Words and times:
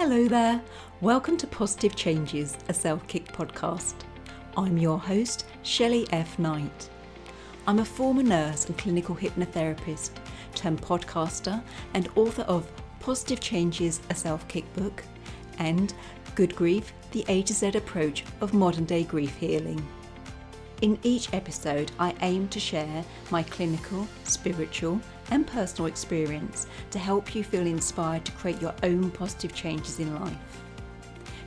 Hello 0.00 0.26
there. 0.28 0.62
Welcome 1.02 1.36
to 1.36 1.46
Positive 1.46 1.94
Changes, 1.94 2.56
a 2.70 2.72
self 2.72 3.06
kick 3.06 3.26
podcast. 3.34 3.92
I'm 4.56 4.78
your 4.78 4.98
host, 4.98 5.44
Shelley 5.62 6.06
F. 6.10 6.38
Knight. 6.38 6.88
I'm 7.66 7.80
a 7.80 7.84
former 7.84 8.22
nurse 8.22 8.64
and 8.64 8.78
clinical 8.78 9.14
hypnotherapist, 9.14 10.12
turned 10.54 10.80
podcaster, 10.80 11.62
and 11.92 12.08
author 12.16 12.44
of 12.44 12.66
Positive 13.00 13.40
Changes, 13.40 14.00
a 14.08 14.14
self 14.14 14.48
kick 14.48 14.64
book, 14.72 15.04
and 15.58 15.92
Good 16.34 16.56
Grief, 16.56 16.94
the 17.12 17.22
A 17.28 17.42
to 17.42 17.52
Z 17.52 17.72
approach 17.74 18.24
of 18.40 18.54
modern 18.54 18.86
day 18.86 19.04
grief 19.04 19.36
healing. 19.36 19.86
In 20.80 20.98
each 21.02 21.30
episode, 21.34 21.92
I 21.98 22.14
aim 22.22 22.48
to 22.48 22.58
share 22.58 23.04
my 23.30 23.42
clinical, 23.42 24.08
spiritual, 24.24 24.98
and 25.30 25.46
personal 25.46 25.86
experience 25.86 26.66
to 26.90 26.98
help 26.98 27.34
you 27.34 27.44
feel 27.44 27.66
inspired 27.66 28.24
to 28.24 28.32
create 28.32 28.60
your 28.60 28.74
own 28.82 29.10
positive 29.10 29.54
changes 29.54 29.98
in 29.98 30.18
life. 30.20 30.62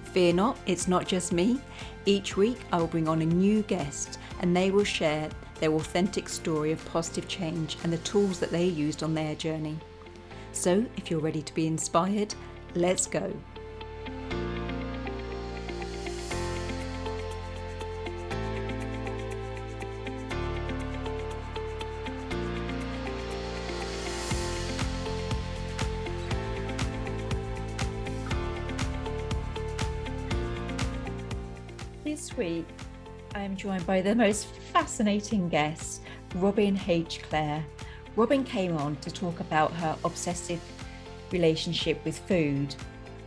Fear 0.06 0.34
not, 0.34 0.58
it's 0.66 0.88
not 0.88 1.08
just 1.08 1.34
me. 1.34 1.60
Each 2.06 2.38
week, 2.38 2.60
I 2.72 2.78
will 2.78 2.88
bring 2.88 3.08
on 3.08 3.22
a 3.22 3.26
new 3.26 3.64
guest 3.64 4.20
and 4.42 4.56
they 4.56 4.72
will 4.72 4.84
share 4.84 5.30
their 5.60 5.72
authentic 5.72 6.30
story 6.30 6.72
of 6.72 6.86
positive 6.86 7.28
change 7.28 7.78
and 7.84 7.92
the 7.92 7.98
tools 8.00 8.40
that 8.40 8.52
they 8.52 8.66
used 8.66 9.02
on 9.02 9.14
their 9.14 9.36
journey. 9.36 9.78
So, 10.52 10.86
if 10.98 11.10
you're 11.10 11.20
ready 11.20 11.42
to 11.42 11.54
be 11.54 11.66
inspired, 11.66 12.36
let's 12.76 13.08
go. 13.08 13.34
This 32.24 32.38
week, 32.38 32.66
I 33.36 33.42
am 33.42 33.58
joined 33.58 33.86
by 33.86 34.00
the 34.00 34.16
most 34.16 34.48
fascinating 34.72 35.50
guest, 35.50 36.04
Robin 36.36 36.80
H. 36.88 37.22
Clare. 37.22 37.66
Robin 38.16 38.46
came 38.46 38.78
on 38.78 38.96
to 39.02 39.12
talk 39.12 39.42
about 39.42 39.74
her 39.74 39.98
obsessive 40.06 40.62
relationship 41.32 42.00
with 42.06 42.18
food. 42.20 42.74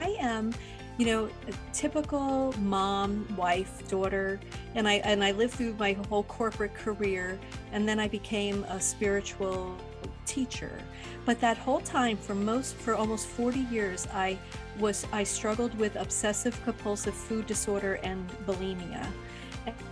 I 0.00 0.16
am, 0.18 0.54
you 0.96 1.04
know, 1.04 1.26
a 1.26 1.74
typical 1.74 2.54
mom, 2.58 3.28
wife, 3.36 3.86
daughter, 3.86 4.40
and 4.74 4.88
I 4.88 4.94
and 5.04 5.22
I 5.22 5.32
lived 5.32 5.52
through 5.56 5.74
my 5.74 5.92
whole 6.08 6.22
corporate 6.22 6.72
career, 6.74 7.38
and 7.72 7.86
then 7.86 8.00
I 8.00 8.08
became 8.08 8.64
a 8.64 8.80
spiritual 8.80 9.76
teacher. 10.24 10.78
But 11.26 11.38
that 11.42 11.58
whole 11.58 11.80
time, 11.80 12.16
for 12.16 12.34
most, 12.34 12.76
for 12.76 12.94
almost 12.94 13.26
40 13.26 13.58
years, 13.70 14.08
I 14.14 14.38
was 14.78 15.06
I 15.12 15.24
struggled 15.24 15.76
with 15.78 15.96
obsessive 15.96 16.62
compulsive 16.64 17.14
food 17.14 17.46
disorder 17.46 17.94
and 18.02 18.28
bulimia. 18.46 19.06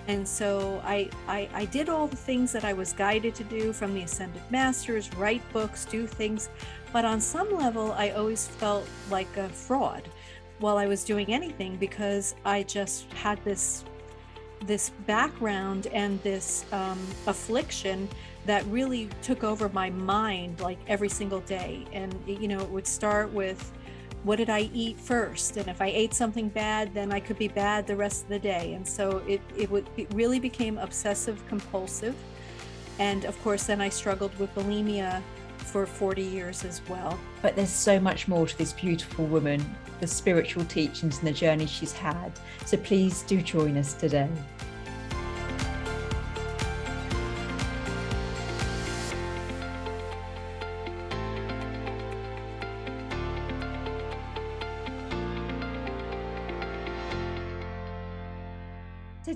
And 0.07 0.27
so 0.27 0.81
I, 0.85 1.11
I, 1.27 1.49
I 1.53 1.65
did 1.65 1.89
all 1.89 2.07
the 2.07 2.17
things 2.17 2.53
that 2.53 2.65
I 2.65 2.73
was 2.73 2.93
guided 2.93 3.35
to 3.37 3.45
do 3.45 3.73
from 3.73 3.93
the 3.93 4.03
Ascended 4.03 4.43
Masters, 4.51 5.13
write 5.15 5.43
books, 5.53 5.85
do 5.85 6.07
things, 6.07 6.49
but 6.93 7.05
on 7.05 7.21
some 7.21 7.57
level 7.57 7.93
I 7.93 8.11
always 8.11 8.47
felt 8.47 8.87
like 9.11 9.37
a 9.37 9.49
fraud 9.49 10.09
while 10.61 10.79
I 10.79 10.87
was 10.87 11.03
doing 11.03 11.33
anything 11.33 11.77
because 11.77 12.37
I 12.45 12.63
just 12.63 13.13
had 13.15 13.43
this 13.45 13.85
this 14.67 14.91
background 15.07 15.89
and 15.89 16.23
this 16.23 16.65
um, 16.73 16.99
affliction 17.27 18.09
that 18.47 18.65
really 18.67 19.09
took 19.23 19.45
over 19.45 19.69
my 19.71 19.91
mind 19.91 20.61
like 20.61 20.79
every 20.87 21.09
single 21.09 21.41
day. 21.41 21.85
And, 21.93 22.15
you 22.27 22.49
know, 22.49 22.61
it 22.61 22.71
would 22.71 22.87
start 22.87 23.33
with, 23.33 23.73
what 24.25 24.37
did 24.37 24.51
I 24.51 24.71
eat 24.73 24.99
first? 24.99 25.59
And 25.59 25.69
if 25.69 25.81
I 25.81 25.87
ate 25.87 26.15
something 26.15 26.49
bad, 26.49 26.93
then 26.95 27.13
I 27.13 27.21
could 27.21 27.39
be 27.39 27.49
bad 27.49 27.87
the 27.87 27.95
rest 27.95 28.25
of 28.25 28.31
the 28.31 28.39
day. 28.39 28.73
And 28.75 28.87
so 28.87 29.19
it, 29.29 29.41
it 29.57 29.71
would 29.71 29.89
it 29.97 30.13
really 30.15 30.41
became 30.41 30.79
obsessive 30.79 31.47
compulsive. 31.47 32.17
And 32.99 33.25
of 33.27 33.41
course, 33.43 33.65
then 33.65 33.81
I 33.81 33.89
struggled 33.91 34.37
with 34.39 34.55
bulimia 34.55 35.23
for 35.59 35.87
40 35.87 36.23
years 36.23 36.65
as 36.65 36.81
well. 36.89 37.19
But 37.43 37.57
there's 37.57 37.71
so 37.71 38.01
much 38.01 38.29
more 38.29 38.47
to 38.47 38.59
this 38.59 38.73
beautiful 38.73 39.27
woman, 39.27 39.63
the 40.01 40.07
spiritual 40.07 40.65
teachings 40.65 41.19
and 41.19 41.29
the 41.29 41.33
journey 41.33 41.67
she's 41.67 41.93
had. 41.93 42.33
So 42.65 42.77
please 42.79 43.23
do 43.23 43.43
join 43.43 43.77
us 43.77 43.95
today. 43.95 44.31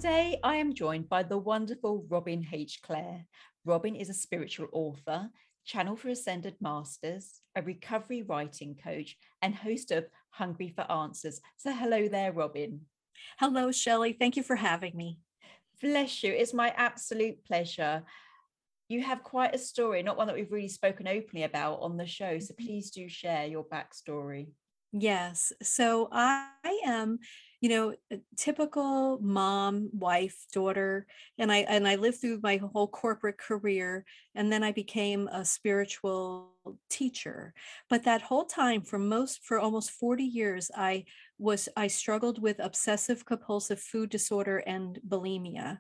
Today, 0.09 0.41
I 0.43 0.57
am 0.57 0.73
joined 0.73 1.11
by 1.11 1.23
the 1.23 1.37
wonderful 1.37 2.07
Robin 2.09 2.47
H. 2.51 2.81
Clare. 2.83 3.27
Robin 3.67 3.95
is 3.95 4.09
a 4.09 4.15
spiritual 4.15 4.67
author, 4.73 5.29
channel 5.67 5.97
for 5.97 6.09
Ascended 6.09 6.55
Masters, 6.63 7.43
a 7.55 7.61
recovery 7.61 8.23
writing 8.23 8.75
coach, 8.83 9.19
and 9.43 9.55
host 9.55 9.91
of 9.91 10.07
Hungry 10.31 10.73
for 10.75 10.91
Answers. 10.91 11.43
So, 11.59 11.75
hello 11.75 12.09
there, 12.09 12.33
Robin. 12.33 12.87
Hello, 13.39 13.71
Shelley. 13.71 14.15
Thank 14.15 14.37
you 14.39 14.43
for 14.43 14.57
having 14.57 14.97
me. 14.97 15.19
Bless 15.83 16.23
you. 16.23 16.33
It's 16.33 16.55
my 16.55 16.73
absolute 16.75 17.45
pleasure. 17.45 18.03
You 18.89 19.03
have 19.03 19.23
quite 19.23 19.55
a 19.55 19.59
story, 19.59 20.03
not 20.03 20.17
one 20.17 20.29
that 20.29 20.37
we've 20.37 20.51
really 20.51 20.69
spoken 20.69 21.07
openly 21.07 21.43
about 21.43 21.83
on 21.83 21.99
the 21.99 22.07
show. 22.07 22.39
So, 22.39 22.55
mm-hmm. 22.55 22.65
please 22.67 22.91
do 22.91 23.11
share 23.11 23.47
your 23.47 23.65
backstory. 23.65 24.47
Yes. 24.93 25.53
So 25.63 26.09
I 26.13 26.49
am, 26.85 27.19
you 27.61 27.69
know, 27.69 27.95
a 28.13 28.21
typical 28.37 29.19
mom, 29.21 29.91
wife, 29.93 30.47
daughter, 30.53 31.07
and 31.39 31.51
I 31.51 31.59
and 31.59 31.89
I 31.89 31.97
lived 31.97 32.21
through 32.21 32.41
my 32.43 32.59
whole 32.59 32.87
corporate 32.87 33.39
career 33.39 34.05
and 34.35 34.53
then 34.53 34.63
I 34.63 34.73
became 34.73 35.29
a 35.29 35.45
spiritual 35.45 36.53
teacher. 36.89 37.55
But 37.91 38.05
that 38.05 38.23
whole 38.23 38.45
time 38.45 38.83
for 38.83 38.99
most 38.99 39.45
for 39.45 39.59
almost 39.59 39.91
40 39.91 40.23
years 40.25 40.71
I 40.77 41.05
was 41.39 41.69
I 41.77 41.89
struggled 41.89 42.41
with 42.41 42.61
obsessive 42.61 43.25
compulsive 43.25 43.81
food 43.81 44.11
disorder 44.11 44.59
and 44.59 45.01
bulimia 45.07 45.79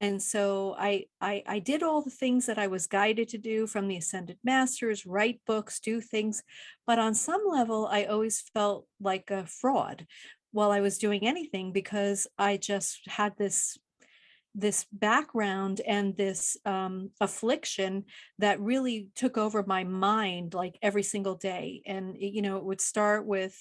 and 0.00 0.22
so 0.22 0.74
I, 0.78 1.06
I 1.20 1.42
i 1.46 1.58
did 1.58 1.82
all 1.82 2.02
the 2.02 2.10
things 2.10 2.46
that 2.46 2.58
i 2.58 2.66
was 2.66 2.86
guided 2.86 3.28
to 3.30 3.38
do 3.38 3.66
from 3.66 3.88
the 3.88 3.96
ascended 3.96 4.38
masters 4.44 5.06
write 5.06 5.40
books 5.46 5.80
do 5.80 6.00
things 6.00 6.42
but 6.86 6.98
on 6.98 7.14
some 7.14 7.42
level 7.48 7.88
i 7.90 8.04
always 8.04 8.40
felt 8.52 8.86
like 9.00 9.30
a 9.30 9.46
fraud 9.46 10.06
while 10.56 10.72
i 10.72 10.80
was 10.80 10.98
doing 10.98 11.26
anything 11.26 11.72
because 11.72 12.26
i 12.38 12.56
just 12.56 13.00
had 13.06 13.32
this 13.36 13.78
this 14.58 14.86
background 14.90 15.82
and 15.86 16.16
this 16.16 16.56
um, 16.64 17.10
affliction 17.20 18.04
that 18.38 18.58
really 18.58 19.10
took 19.14 19.36
over 19.36 19.62
my 19.66 19.84
mind 19.84 20.54
like 20.54 20.78
every 20.80 21.02
single 21.02 21.34
day 21.34 21.82
and 21.86 22.16
you 22.18 22.40
know 22.40 22.56
it 22.56 22.64
would 22.64 22.80
start 22.80 23.26
with 23.26 23.54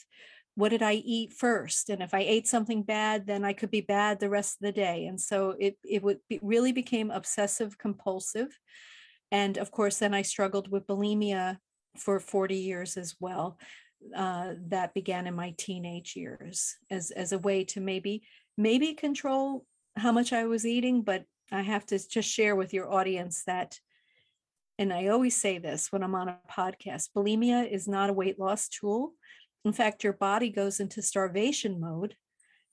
what 0.56 0.70
did 0.70 0.82
I 0.82 0.94
eat 0.94 1.34
first? 1.34 1.90
And 1.90 2.02
if 2.02 2.14
I 2.14 2.20
ate 2.20 2.48
something 2.48 2.82
bad, 2.82 3.28
then 3.28 3.44
I 3.44 3.52
could 3.52 3.70
be 3.70 3.82
bad 3.82 4.20
the 4.20 4.30
rest 4.30 4.56
of 4.56 4.66
the 4.66 4.72
day. 4.72 5.06
And 5.06 5.20
so 5.20 5.54
it 5.60 5.78
it 5.84 6.02
would 6.02 6.20
it 6.30 6.40
really 6.42 6.72
became 6.72 7.12
obsessive 7.12 7.78
compulsive. 7.78 8.58
And 9.32 9.58
of 9.58 9.70
course, 9.72 9.98
then 9.98 10.14
I 10.14 10.22
struggled 10.22 10.72
with 10.72 10.88
bulimia 10.88 11.58
for 11.98 12.20
40 12.20 12.56
years 12.56 12.98
as 12.98 13.16
well. 13.20 13.58
Uh, 14.16 14.54
that 14.68 14.94
began 14.94 15.26
in 15.26 15.34
my 15.34 15.54
teenage 15.58 16.16
years 16.16 16.76
as 16.92 17.12
as 17.12 17.32
a 17.32 17.40
way 17.40 17.64
to 17.64 17.82
maybe 17.82 18.22
maybe 18.58 18.94
control 18.94 19.66
how 19.98 20.12
much 20.12 20.32
I 20.32 20.46
was 20.46 20.66
eating, 20.66 21.02
but 21.02 21.24
I 21.52 21.62
have 21.62 21.86
to 21.88 22.08
just 22.08 22.30
share 22.30 22.56
with 22.56 22.74
your 22.74 22.92
audience 22.92 23.44
that 23.48 23.80
and 24.78 24.92
I 24.92 25.08
always 25.08 25.40
say 25.40 25.58
this 25.58 25.92
when 25.92 26.04
I'm 26.04 26.16
on 26.16 26.30
a 26.30 26.40
podcast 26.52 27.10
bulimia 27.16 27.70
is 27.70 27.88
not 27.88 28.10
a 28.10 28.14
weight 28.14 28.40
loss 28.40 28.68
tool. 28.68 29.14
In 29.64 29.74
fact, 29.74 30.04
your 30.04 30.14
body 30.14 30.50
goes 30.50 30.80
into 30.80 31.02
starvation 31.02 31.80
mode 31.80 32.16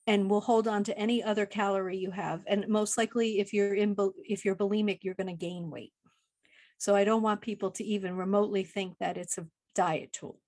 and 0.06 0.28
will 0.28 0.40
hold 0.40 0.66
on 0.66 0.84
to 0.84 0.98
any 0.98 1.22
other 1.22 1.46
calorie 1.46 1.96
you 1.96 2.10
have. 2.10 2.42
And 2.46 2.66
most 2.68 2.98
likely, 2.98 3.38
if 3.38 3.52
you're 3.52 3.74
in 3.74 3.96
if 4.24 4.44
you're 4.44 4.56
bulimic, 4.56 4.98
you're 5.02 5.14
going 5.14 5.28
to 5.28 5.32
gain 5.32 5.70
weight. 5.70 5.92
So 6.78 6.96
I 6.96 7.04
don't 7.04 7.22
want 7.22 7.40
people 7.40 7.70
to 7.72 7.84
even 7.84 8.16
remotely 8.16 8.64
think 8.64 8.96
that 8.98 9.16
it's 9.16 9.38
a 9.38 9.46
diet 9.74 10.12
tool. 10.12 10.40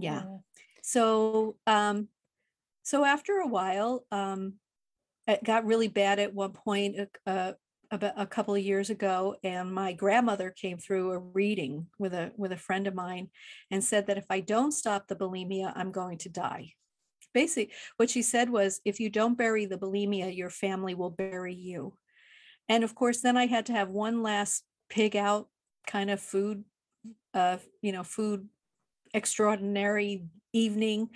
Yeah. 0.00 0.22
yeah. 0.24 0.36
So 0.82 1.56
um, 1.66 2.08
so 2.82 3.04
after 3.04 3.38
a 3.38 3.46
while, 3.46 4.06
um, 4.10 4.54
it 5.26 5.44
got 5.44 5.66
really 5.66 5.88
bad 5.88 6.18
at 6.18 6.34
one 6.34 6.52
point. 6.52 6.96
Uh, 7.26 7.52
about 7.90 8.14
a 8.16 8.26
couple 8.26 8.54
of 8.54 8.62
years 8.62 8.90
ago 8.90 9.36
and 9.42 9.72
my 9.72 9.92
grandmother 9.92 10.50
came 10.50 10.78
through 10.78 11.12
a 11.12 11.18
reading 11.18 11.86
with 11.98 12.12
a 12.12 12.32
with 12.36 12.52
a 12.52 12.56
friend 12.56 12.86
of 12.86 12.94
mine 12.94 13.28
and 13.70 13.82
said 13.82 14.06
that 14.06 14.18
if 14.18 14.26
I 14.28 14.40
don't 14.40 14.72
stop 14.72 15.08
the 15.08 15.16
bulimia 15.16 15.72
I'm 15.74 15.90
going 15.90 16.18
to 16.18 16.28
die. 16.28 16.74
Basically 17.32 17.72
what 17.96 18.10
she 18.10 18.22
said 18.22 18.50
was 18.50 18.80
if 18.84 19.00
you 19.00 19.08
don't 19.08 19.38
bury 19.38 19.64
the 19.64 19.78
bulimia 19.78 20.36
your 20.36 20.50
family 20.50 20.94
will 20.94 21.10
bury 21.10 21.54
you. 21.54 21.94
And 22.68 22.84
of 22.84 22.94
course 22.94 23.20
then 23.20 23.36
I 23.36 23.46
had 23.46 23.66
to 23.66 23.72
have 23.72 23.88
one 23.88 24.22
last 24.22 24.64
pig 24.90 25.16
out 25.16 25.48
kind 25.86 26.10
of 26.10 26.20
food 26.20 26.64
uh 27.32 27.56
you 27.80 27.92
know 27.92 28.04
food 28.04 28.48
extraordinary 29.14 30.24
evening 30.52 31.10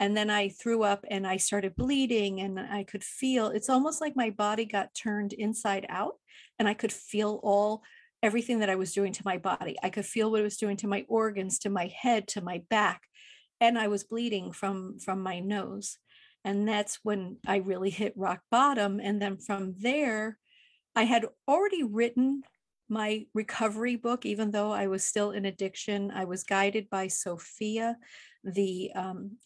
and 0.00 0.16
then 0.16 0.28
I 0.28 0.48
threw 0.48 0.82
up 0.82 1.04
and 1.10 1.26
I 1.26 1.36
started 1.36 1.76
bleeding 1.76 2.40
and 2.40 2.58
I 2.58 2.84
could 2.84 3.04
feel 3.04 3.48
it's 3.48 3.70
almost 3.70 4.00
like 4.00 4.16
my 4.16 4.30
body 4.30 4.64
got 4.64 4.94
turned 4.94 5.32
inside 5.32 5.86
out 5.88 6.14
and 6.58 6.68
I 6.68 6.74
could 6.74 6.92
feel 6.92 7.40
all 7.42 7.82
everything 8.22 8.60
that 8.60 8.70
I 8.70 8.74
was 8.74 8.92
doing 8.92 9.12
to 9.12 9.22
my 9.24 9.38
body. 9.38 9.76
I 9.82 9.90
could 9.90 10.06
feel 10.06 10.30
what 10.30 10.40
it 10.40 10.44
was 10.44 10.56
doing 10.56 10.76
to 10.78 10.88
my 10.88 11.04
organs, 11.08 11.58
to 11.60 11.70
my 11.70 11.92
head, 11.96 12.26
to 12.28 12.40
my 12.40 12.62
back. 12.70 13.02
And 13.60 13.78
I 13.78 13.88
was 13.88 14.04
bleeding 14.04 14.50
from 14.52 14.98
from 14.98 15.22
my 15.22 15.40
nose. 15.40 15.98
And 16.44 16.68
that's 16.68 16.98
when 17.02 17.38
I 17.46 17.56
really 17.56 17.90
hit 17.90 18.12
rock 18.16 18.40
bottom. 18.50 19.00
And 19.00 19.22
then 19.22 19.38
from 19.38 19.74
there, 19.78 20.38
I 20.96 21.04
had 21.04 21.26
already 21.48 21.82
written 21.82 22.42
my 22.88 23.26
recovery 23.34 23.96
book, 23.96 24.26
even 24.26 24.50
though 24.50 24.72
I 24.72 24.86
was 24.86 25.04
still 25.04 25.30
in 25.30 25.44
addiction. 25.46 26.10
I 26.10 26.24
was 26.24 26.44
guided 26.44 26.90
by 26.90 27.08
Sophia, 27.08 27.96
the 28.42 28.90
um, 28.94 29.38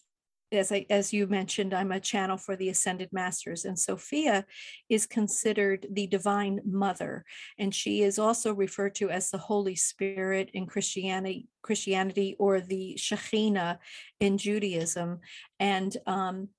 as 0.51 0.71
I, 0.71 0.85
as 0.89 1.13
you 1.13 1.27
mentioned, 1.27 1.73
I'm 1.73 1.91
a 1.91 1.99
channel 1.99 2.37
for 2.37 2.55
the 2.55 2.69
Ascended 2.69 3.09
Masters, 3.11 3.65
and 3.65 3.77
Sophia 3.77 4.45
is 4.89 5.05
considered 5.05 5.85
the 5.91 6.07
Divine 6.07 6.59
Mother, 6.65 7.23
and 7.57 7.73
she 7.73 8.01
is 8.01 8.17
also 8.17 8.53
referred 8.53 8.95
to 8.95 9.09
as 9.09 9.29
the 9.29 9.37
Holy 9.37 9.75
Spirit 9.75 10.49
in 10.53 10.65
Christianity, 10.65 11.47
Christianity, 11.61 12.35
or 12.39 12.61
the 12.61 12.95
Shekhinah 12.97 13.77
in 14.19 14.37
Judaism, 14.37 15.19
and 15.59 15.95
um, 16.07 16.49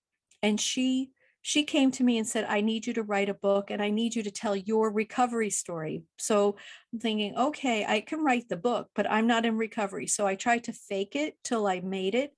and 0.42 0.60
she 0.60 1.10
she 1.50 1.64
came 1.64 1.90
to 1.90 2.04
me 2.04 2.16
and 2.16 2.28
said, 2.28 2.46
I 2.48 2.60
need 2.60 2.86
you 2.86 2.92
to 2.92 3.02
write 3.02 3.28
a 3.28 3.34
book 3.34 3.72
and 3.72 3.82
I 3.82 3.90
need 3.90 4.14
you 4.14 4.22
to 4.22 4.30
tell 4.30 4.54
your 4.54 4.88
recovery 4.88 5.50
story. 5.50 6.04
So 6.16 6.54
I'm 6.92 7.00
thinking, 7.00 7.36
okay, 7.36 7.84
I 7.84 8.02
can 8.02 8.22
write 8.22 8.48
the 8.48 8.56
book, 8.56 8.86
but 8.94 9.10
I'm 9.10 9.26
not 9.26 9.44
in 9.44 9.56
recovery. 9.56 10.06
So 10.06 10.28
I 10.28 10.36
tried 10.36 10.62
to 10.64 10.72
fake 10.72 11.16
it 11.16 11.34
till 11.42 11.66
I 11.66 11.80
made 11.80 12.14
it. 12.14 12.30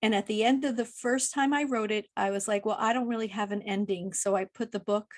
And 0.00 0.14
at 0.14 0.26
the 0.26 0.42
end 0.42 0.64
of 0.64 0.74
the 0.74 0.86
first 0.86 1.34
time 1.34 1.52
I 1.52 1.64
wrote 1.64 1.90
it, 1.90 2.06
I 2.16 2.30
was 2.30 2.48
like, 2.48 2.64
well, 2.64 2.78
I 2.80 2.94
don't 2.94 3.08
really 3.08 3.26
have 3.26 3.52
an 3.52 3.60
ending. 3.60 4.14
So 4.14 4.34
I 4.34 4.46
put 4.46 4.72
the 4.72 4.80
book 4.80 5.12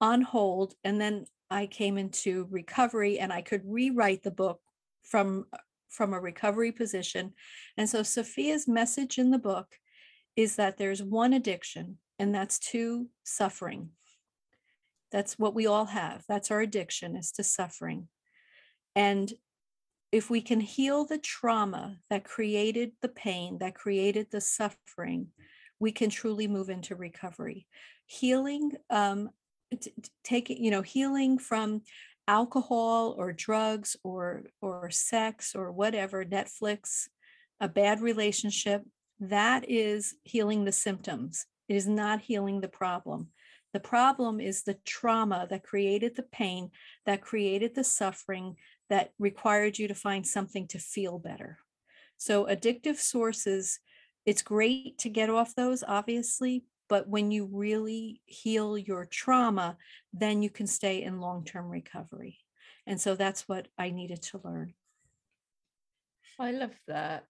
on 0.00 0.22
hold. 0.22 0.74
And 0.84 1.00
then 1.00 1.24
I 1.50 1.66
came 1.66 1.98
into 1.98 2.46
recovery 2.48 3.18
and 3.18 3.32
I 3.32 3.42
could 3.42 3.62
rewrite 3.64 4.22
the 4.22 4.30
book 4.30 4.60
from 5.02 5.46
from 5.88 6.14
a 6.14 6.20
recovery 6.20 6.70
position. 6.70 7.32
And 7.76 7.88
so 7.88 8.04
Sophia's 8.04 8.68
message 8.68 9.18
in 9.18 9.32
the 9.32 9.38
book 9.38 9.66
is 10.36 10.54
that 10.54 10.78
there's 10.78 11.02
one 11.02 11.32
addiction, 11.32 11.98
and 12.18 12.34
that's 12.34 12.58
to 12.58 13.08
suffering. 13.24 13.90
That's 15.10 15.38
what 15.38 15.54
we 15.54 15.66
all 15.66 15.86
have. 15.86 16.24
That's 16.28 16.50
our 16.50 16.60
addiction 16.60 17.16
is 17.16 17.32
to 17.32 17.44
suffering. 17.44 18.08
And 18.94 19.32
if 20.10 20.30
we 20.30 20.40
can 20.40 20.60
heal 20.60 21.04
the 21.04 21.18
trauma 21.18 21.98
that 22.10 22.24
created 22.24 22.92
the 23.02 23.08
pain, 23.08 23.58
that 23.58 23.74
created 23.74 24.28
the 24.30 24.40
suffering, 24.40 25.28
we 25.80 25.92
can 25.92 26.10
truly 26.10 26.48
move 26.48 26.70
into 26.70 26.96
recovery. 26.96 27.66
Healing, 28.06 28.72
um, 28.90 29.30
t- 29.80 29.92
taking, 30.24 30.62
you 30.62 30.70
know, 30.70 30.82
healing 30.82 31.38
from 31.38 31.82
alcohol 32.26 33.14
or 33.16 33.32
drugs 33.32 33.96
or 34.02 34.44
or 34.60 34.90
sex 34.90 35.54
or 35.54 35.72
whatever, 35.72 36.24
Netflix, 36.24 37.08
a 37.60 37.68
bad 37.68 38.00
relationship, 38.00 38.82
that 39.20 39.68
is 39.68 40.14
healing 40.24 40.64
the 40.64 40.72
symptoms. 40.72 41.46
It 41.68 41.76
is 41.76 41.86
not 41.86 42.22
healing 42.22 42.60
the 42.60 42.68
problem. 42.68 43.28
The 43.72 43.80
problem 43.80 44.40
is 44.40 44.62
the 44.62 44.78
trauma 44.84 45.46
that 45.50 45.62
created 45.62 46.16
the 46.16 46.22
pain, 46.22 46.70
that 47.04 47.20
created 47.20 47.74
the 47.74 47.84
suffering, 47.84 48.56
that 48.88 49.12
required 49.18 49.78
you 49.78 49.88
to 49.88 49.94
find 49.94 50.26
something 50.26 50.66
to 50.68 50.78
feel 50.78 51.18
better. 51.18 51.58
So, 52.16 52.46
addictive 52.46 52.96
sources, 52.96 53.78
it's 54.24 54.42
great 54.42 54.98
to 54.98 55.08
get 55.10 55.30
off 55.30 55.54
those, 55.54 55.84
obviously, 55.86 56.64
but 56.88 57.08
when 57.08 57.30
you 57.30 57.48
really 57.52 58.22
heal 58.24 58.78
your 58.78 59.04
trauma, 59.04 59.76
then 60.12 60.42
you 60.42 60.50
can 60.50 60.66
stay 60.66 61.02
in 61.02 61.20
long 61.20 61.44
term 61.44 61.68
recovery. 61.68 62.38
And 62.86 63.00
so 63.00 63.14
that's 63.14 63.46
what 63.46 63.68
I 63.78 63.90
needed 63.90 64.22
to 64.22 64.40
learn. 64.42 64.72
I 66.38 66.52
love 66.52 66.74
that. 66.86 67.26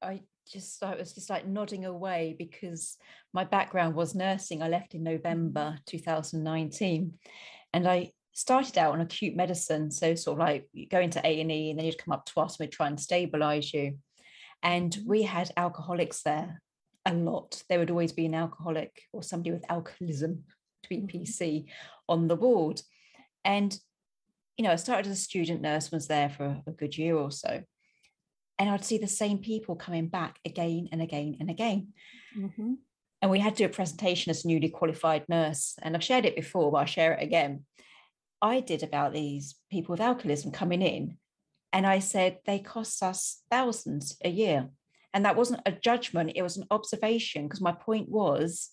I 0.00 0.22
just 0.50 0.82
I 0.82 0.94
was 0.96 1.12
just 1.12 1.30
like 1.30 1.46
nodding 1.46 1.84
away 1.84 2.34
because 2.38 2.96
my 3.32 3.44
background 3.44 3.94
was 3.94 4.14
nursing. 4.14 4.62
I 4.62 4.68
left 4.68 4.94
in 4.94 5.02
November 5.02 5.70
mm-hmm. 5.70 5.82
2019 5.86 7.14
and 7.72 7.88
I 7.88 8.12
started 8.32 8.78
out 8.78 8.94
on 8.94 9.00
acute 9.00 9.36
medicine, 9.36 9.90
so 9.90 10.14
sort 10.14 10.40
of 10.40 10.46
like 10.46 10.68
you 10.72 10.88
go 10.88 11.00
into 11.00 11.20
A 11.26 11.40
and 11.40 11.52
E, 11.52 11.70
and 11.70 11.78
then 11.78 11.86
you'd 11.86 11.98
come 11.98 12.12
up 12.12 12.26
to 12.26 12.40
us 12.40 12.58
and 12.58 12.66
we'd 12.66 12.72
try 12.72 12.86
and 12.86 12.98
stabilize 12.98 13.72
you. 13.72 13.98
And 14.62 14.92
mm-hmm. 14.92 15.08
we 15.08 15.22
had 15.22 15.50
alcoholics 15.56 16.22
there 16.22 16.60
a 17.04 17.14
lot. 17.14 17.62
There 17.68 17.78
would 17.78 17.90
always 17.90 18.12
be 18.12 18.26
an 18.26 18.34
alcoholic 18.34 19.02
or 19.12 19.22
somebody 19.22 19.50
with 19.50 19.70
alcoholism, 19.70 20.44
to 20.82 20.88
be 20.88 20.98
mm-hmm. 20.98 21.22
PC, 21.22 21.66
on 22.08 22.28
the 22.28 22.36
ward. 22.36 22.80
And 23.44 23.76
you 24.56 24.64
know, 24.64 24.72
I 24.72 24.76
started 24.76 25.10
as 25.10 25.18
a 25.18 25.20
student 25.20 25.62
nurse, 25.62 25.90
was 25.90 26.08
there 26.08 26.28
for 26.28 26.60
a 26.66 26.70
good 26.72 26.96
year 26.96 27.16
or 27.16 27.30
so. 27.30 27.62
And 28.58 28.70
I'd 28.70 28.84
see 28.84 28.98
the 28.98 29.08
same 29.08 29.38
people 29.38 29.76
coming 29.76 30.08
back 30.08 30.38
again 30.44 30.88
and 30.92 31.02
again 31.02 31.36
and 31.40 31.50
again. 31.50 31.88
Mm-hmm. 32.38 32.74
And 33.20 33.30
we 33.30 33.38
had 33.38 33.56
to 33.56 33.64
do 33.64 33.66
a 33.66 33.68
presentation 33.74 34.30
as 34.30 34.44
a 34.44 34.48
newly 34.48 34.68
qualified 34.68 35.24
nurse. 35.28 35.74
And 35.82 35.96
I've 35.96 36.04
shared 36.04 36.26
it 36.26 36.36
before, 36.36 36.70
but 36.70 36.78
I'll 36.78 36.86
share 36.86 37.14
it 37.14 37.22
again. 37.22 37.64
I 38.40 38.60
did 38.60 38.82
about 38.82 39.12
these 39.12 39.54
people 39.70 39.92
with 39.92 40.00
alcoholism 40.00 40.50
coming 40.50 40.82
in. 40.82 41.18
And 41.72 41.86
I 41.86 42.00
said, 42.00 42.38
they 42.44 42.58
cost 42.58 43.02
us 43.02 43.42
thousands 43.50 44.16
a 44.24 44.28
year. 44.28 44.68
And 45.14 45.24
that 45.24 45.36
wasn't 45.36 45.62
a 45.66 45.72
judgment, 45.72 46.32
it 46.34 46.42
was 46.42 46.56
an 46.56 46.66
observation. 46.70 47.44
Because 47.44 47.60
my 47.60 47.72
point 47.72 48.08
was, 48.08 48.70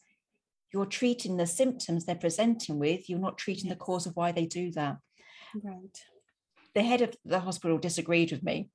you're 0.73 0.85
treating 0.85 1.37
the 1.37 1.47
symptoms 1.47 2.05
they're 2.05 2.15
presenting 2.15 2.79
with, 2.79 3.09
you're 3.09 3.19
not 3.19 3.37
treating 3.37 3.69
the 3.69 3.75
cause 3.75 4.05
of 4.05 4.15
why 4.15 4.31
they 4.31 4.45
do 4.45 4.71
that. 4.71 4.97
Right. 5.63 5.97
The 6.75 6.83
head 6.83 7.01
of 7.01 7.15
the 7.25 7.39
hospital 7.39 7.77
disagreed 7.77 8.31
with 8.31 8.43
me, 8.43 8.69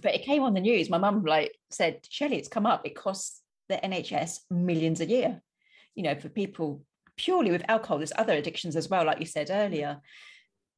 but 0.00 0.14
it 0.14 0.22
came 0.22 0.42
on 0.42 0.54
the 0.54 0.60
news. 0.60 0.90
My 0.90 0.98
mum 0.98 1.24
like 1.24 1.56
said, 1.70 2.00
Shelley, 2.08 2.36
it's 2.36 2.48
come 2.48 2.66
up. 2.66 2.86
It 2.86 2.94
costs 2.96 3.40
the 3.68 3.76
NHS 3.76 4.40
millions 4.50 5.00
a 5.00 5.06
year, 5.06 5.42
you 5.94 6.02
know, 6.02 6.14
for 6.14 6.28
people 6.28 6.82
purely 7.16 7.50
with 7.50 7.68
alcohol. 7.68 7.98
There's 7.98 8.12
other 8.16 8.34
addictions 8.34 8.76
as 8.76 8.88
well, 8.88 9.04
like 9.04 9.20
you 9.20 9.26
said 9.26 9.50
earlier. 9.50 10.00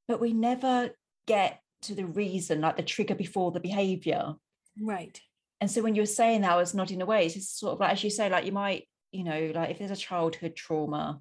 But 0.08 0.20
we 0.20 0.32
never 0.32 0.90
get 1.26 1.60
to 1.82 1.94
the 1.94 2.06
reason, 2.06 2.60
like 2.60 2.76
the 2.76 2.82
trigger 2.82 3.14
before 3.14 3.52
the 3.52 3.60
behavior. 3.60 4.34
Right. 4.80 5.20
And 5.60 5.70
so 5.70 5.82
when 5.82 5.94
you're 5.94 6.06
saying 6.06 6.40
that, 6.42 6.52
I 6.52 6.56
was 6.56 6.74
nodding 6.74 7.02
away. 7.02 7.26
It's 7.26 7.34
just 7.34 7.58
sort 7.58 7.74
of 7.74 7.80
like, 7.80 7.92
as 7.92 8.04
you 8.04 8.10
say, 8.10 8.28
like 8.28 8.44
you 8.46 8.52
might, 8.52 8.88
you 9.12 9.24
know, 9.24 9.52
like 9.54 9.70
if 9.70 9.78
there's 9.78 9.90
a 9.90 9.96
childhood 9.96 10.56
trauma, 10.56 11.20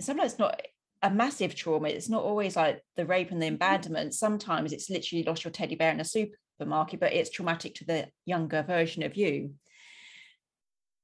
sometimes 0.00 0.32
it's 0.32 0.38
not 0.38 0.60
a 1.02 1.10
massive 1.10 1.54
trauma. 1.54 1.88
It's 1.88 2.08
not 2.08 2.24
always 2.24 2.56
like 2.56 2.82
the 2.96 3.06
rape 3.06 3.30
and 3.30 3.40
the 3.40 3.46
mm-hmm. 3.46 3.56
abandonment. 3.56 4.14
Sometimes 4.14 4.72
it's 4.72 4.90
literally 4.90 5.24
lost 5.24 5.44
your 5.44 5.52
teddy 5.52 5.76
bear 5.76 5.92
in 5.92 6.00
a 6.00 6.04
supermarket, 6.04 7.00
but 7.00 7.12
it's 7.12 7.30
traumatic 7.30 7.74
to 7.76 7.84
the 7.84 8.08
younger 8.24 8.62
version 8.62 9.02
of 9.02 9.16
you. 9.16 9.54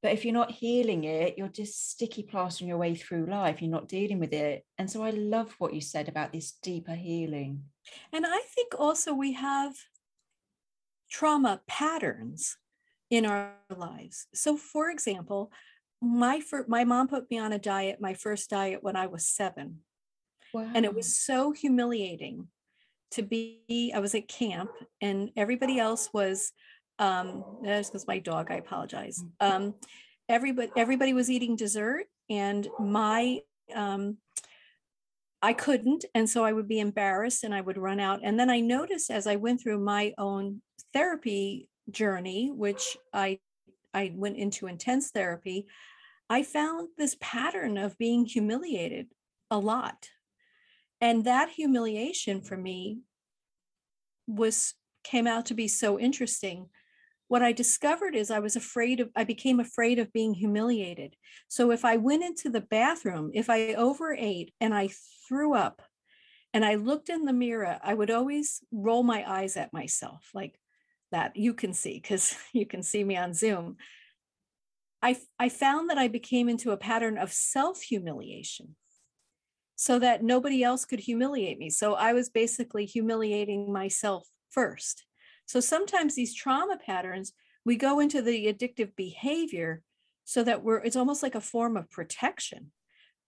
But 0.02 0.12
if 0.12 0.24
you're 0.24 0.34
not 0.34 0.50
healing 0.50 1.04
it, 1.04 1.38
you're 1.38 1.48
just 1.48 1.90
sticky 1.90 2.24
plastering 2.24 2.68
your 2.68 2.76
way 2.76 2.94
through 2.94 3.24
life. 3.24 3.62
You're 3.62 3.70
not 3.70 3.88
dealing 3.88 4.18
with 4.18 4.34
it. 4.34 4.62
And 4.76 4.90
so 4.90 5.02
I 5.02 5.10
love 5.10 5.54
what 5.58 5.72
you 5.72 5.80
said 5.80 6.10
about 6.10 6.30
this 6.30 6.52
deeper 6.62 6.94
healing. 6.94 7.62
And 8.12 8.26
I 8.26 8.40
think 8.54 8.74
also 8.78 9.14
we 9.14 9.32
have 9.32 9.72
trauma 11.10 11.62
patterns 11.66 12.58
in 13.08 13.24
our 13.24 13.52
lives. 13.74 14.26
So, 14.34 14.58
for 14.58 14.90
example, 14.90 15.50
my 16.02 16.42
my 16.68 16.84
mom 16.84 17.08
put 17.08 17.30
me 17.30 17.38
on 17.38 17.52
a 17.52 17.58
diet, 17.58 18.00
my 18.00 18.12
first 18.12 18.50
diet 18.50 18.82
when 18.82 18.96
I 18.96 19.06
was 19.06 19.26
seven, 19.26 19.80
wow. 20.54 20.70
and 20.74 20.84
it 20.84 20.94
was 20.94 21.16
so 21.16 21.52
humiliating 21.52 22.48
to 23.12 23.22
be. 23.22 23.92
I 23.94 23.98
was 24.00 24.14
at 24.14 24.28
camp, 24.28 24.70
and 25.00 25.30
everybody 25.36 25.78
else 25.78 26.08
was 26.12 26.52
um 26.98 27.44
that's 27.62 27.90
because 27.90 28.06
my 28.06 28.18
dog 28.18 28.50
i 28.50 28.54
apologize 28.54 29.22
mm. 29.22 29.50
um 29.50 29.74
everybody 30.28 30.70
everybody 30.76 31.12
was 31.12 31.30
eating 31.30 31.56
dessert 31.56 32.04
and 32.30 32.68
my 32.78 33.40
um 33.74 34.16
i 35.42 35.52
couldn't 35.52 36.04
and 36.14 36.28
so 36.28 36.44
i 36.44 36.52
would 36.52 36.68
be 36.68 36.78
embarrassed 36.78 37.42
and 37.42 37.54
i 37.54 37.60
would 37.60 37.76
run 37.76 37.98
out 37.98 38.20
and 38.22 38.38
then 38.38 38.48
i 38.48 38.60
noticed 38.60 39.10
as 39.10 39.26
i 39.26 39.36
went 39.36 39.60
through 39.60 39.78
my 39.78 40.14
own 40.18 40.62
therapy 40.92 41.68
journey 41.90 42.50
which 42.54 42.96
i 43.12 43.38
i 43.92 44.12
went 44.14 44.36
into 44.36 44.68
intense 44.68 45.10
therapy 45.10 45.66
i 46.30 46.42
found 46.42 46.88
this 46.96 47.16
pattern 47.20 47.76
of 47.76 47.98
being 47.98 48.24
humiliated 48.24 49.08
a 49.50 49.58
lot 49.58 50.08
and 51.04 51.24
that 51.24 51.50
humiliation 51.50 52.40
for 52.40 52.56
me 52.56 53.00
was 54.26 54.72
came 55.02 55.26
out 55.26 55.44
to 55.46 55.54
be 55.54 55.68
so 55.68 56.00
interesting 56.00 56.70
what 57.28 57.42
I 57.42 57.52
discovered 57.52 58.14
is 58.14 58.30
I 58.30 58.38
was 58.38 58.56
afraid 58.56 59.00
of, 59.00 59.10
I 59.14 59.24
became 59.24 59.60
afraid 59.60 59.98
of 59.98 60.12
being 60.12 60.34
humiliated. 60.34 61.16
So 61.48 61.70
if 61.70 61.84
I 61.84 61.96
went 61.96 62.22
into 62.22 62.48
the 62.48 62.60
bathroom, 62.60 63.30
if 63.34 63.50
I 63.50 63.74
overate 63.74 64.52
and 64.60 64.74
I 64.74 64.90
threw 65.28 65.54
up 65.54 65.82
and 66.52 66.64
I 66.64 66.76
looked 66.76 67.08
in 67.08 67.24
the 67.24 67.32
mirror, 67.32 67.78
I 67.82 67.94
would 67.94 68.10
always 68.10 68.60
roll 68.70 69.02
my 69.02 69.28
eyes 69.28 69.56
at 69.56 69.72
myself 69.72 70.30
like, 70.34 70.58
that 71.12 71.36
you 71.36 71.54
can 71.54 71.72
see 71.72 71.94
because 71.94 72.36
you 72.52 72.66
can 72.66 72.82
see 72.82 73.04
me 73.04 73.16
on 73.16 73.34
Zoom. 73.34 73.76
I, 75.02 75.16
I 75.38 75.48
found 75.48 75.90
that 75.90 75.98
I 75.98 76.08
became 76.08 76.48
into 76.48 76.70
a 76.70 76.76
pattern 76.76 77.18
of 77.18 77.32
self 77.32 77.82
humiliation 77.82 78.76
so 79.76 79.98
that 79.98 80.22
nobody 80.22 80.62
else 80.62 80.84
could 80.84 81.00
humiliate 81.00 81.58
me. 81.58 81.70
So 81.70 81.94
I 81.94 82.12
was 82.12 82.28
basically 82.28 82.86
humiliating 82.86 83.72
myself 83.72 84.26
first. 84.50 85.04
So 85.46 85.60
sometimes 85.60 86.14
these 86.14 86.34
trauma 86.34 86.76
patterns, 86.76 87.32
we 87.64 87.76
go 87.76 88.00
into 88.00 88.22
the 88.22 88.46
addictive 88.52 88.94
behavior 88.96 89.82
so 90.24 90.42
that 90.44 90.62
we're, 90.62 90.78
it's 90.78 90.96
almost 90.96 91.22
like 91.22 91.34
a 91.34 91.40
form 91.40 91.76
of 91.76 91.90
protection 91.90 92.70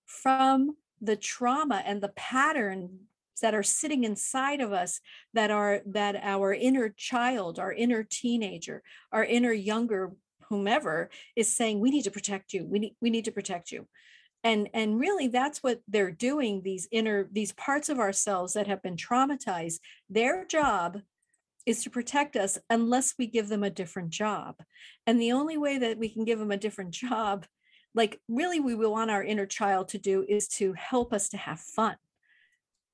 from 0.04 0.76
the 1.00 1.16
trauma 1.16 1.82
and 1.84 2.00
the 2.00 2.12
pattern 2.16 3.00
that 3.42 3.54
are 3.54 3.62
sitting 3.62 4.04
inside 4.04 4.60
of 4.60 4.72
us 4.72 5.00
that 5.34 5.50
are 5.50 5.82
that 5.84 6.16
our 6.22 6.54
inner 6.54 6.88
child 6.96 7.58
our 7.58 7.72
inner 7.72 8.02
teenager 8.02 8.82
our 9.12 9.24
inner 9.24 9.52
younger 9.52 10.12
whomever 10.48 11.10
is 11.34 11.54
saying 11.54 11.78
we 11.78 11.90
need 11.90 12.04
to 12.04 12.10
protect 12.10 12.54
you 12.54 12.64
we 12.64 12.78
need 12.78 12.96
we 13.02 13.10
need 13.10 13.26
to 13.26 13.32
protect 13.32 13.70
you 13.70 13.86
and 14.46 14.68
and 14.72 15.00
really 15.00 15.28
that's 15.28 15.62
what 15.62 15.80
they're 15.88 16.10
doing 16.10 16.62
these 16.62 16.88
inner 16.90 17.28
these 17.32 17.52
parts 17.52 17.88
of 17.88 17.98
ourselves 17.98 18.52
that 18.52 18.66
have 18.66 18.82
been 18.82 18.96
traumatized 18.96 19.80
their 20.08 20.44
job 20.44 21.00
is 21.66 21.82
to 21.82 21.90
protect 21.90 22.36
us 22.36 22.58
unless 22.70 23.14
we 23.18 23.26
give 23.26 23.48
them 23.48 23.64
a 23.64 23.70
different 23.70 24.10
job. 24.10 24.54
And 25.04 25.20
the 25.20 25.32
only 25.32 25.58
way 25.58 25.78
that 25.78 25.98
we 25.98 26.08
can 26.08 26.24
give 26.24 26.38
them 26.38 26.52
a 26.52 26.56
different 26.56 26.92
job 26.92 27.44
like 27.96 28.20
really 28.28 28.60
we 28.60 28.74
want 28.74 29.10
our 29.10 29.24
inner 29.24 29.46
child 29.46 29.88
to 29.88 29.98
do 29.98 30.24
is 30.28 30.46
to 30.46 30.74
help 30.74 31.12
us 31.12 31.30
to 31.30 31.36
have 31.36 31.58
fun 31.58 31.96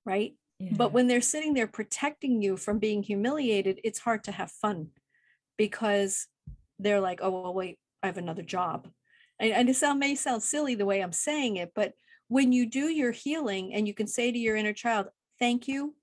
right? 0.06 0.34
Yeah. 0.58 0.70
but 0.76 0.92
when 0.92 1.08
they're 1.08 1.20
sitting 1.20 1.54
there 1.54 1.66
protecting 1.66 2.40
you 2.40 2.56
from 2.56 2.78
being 2.78 3.02
humiliated 3.02 3.80
it's 3.82 3.98
hard 3.98 4.24
to 4.24 4.32
have 4.32 4.50
fun 4.50 4.88
because 5.58 6.28
they're 6.78 7.00
like 7.00 7.18
oh 7.20 7.30
well 7.30 7.54
wait 7.54 7.78
i 8.02 8.06
have 8.06 8.16
another 8.16 8.42
job 8.42 8.88
and, 9.42 9.68
it 9.68 9.76
sound, 9.76 9.98
may 9.98 10.14
sound 10.14 10.42
silly 10.42 10.74
the 10.74 10.86
way 10.86 11.00
I'm 11.00 11.12
saying 11.12 11.56
it, 11.56 11.72
but 11.74 11.92
when 12.28 12.52
you 12.52 12.66
do 12.66 12.88
your 12.88 13.12
healing 13.12 13.74
and 13.74 13.86
you 13.86 13.94
can 13.94 14.06
say 14.06 14.30
to 14.30 14.38
your 14.38 14.56
inner 14.56 14.72
child, 14.72 15.08
thank 15.38 15.68
you 15.68 15.94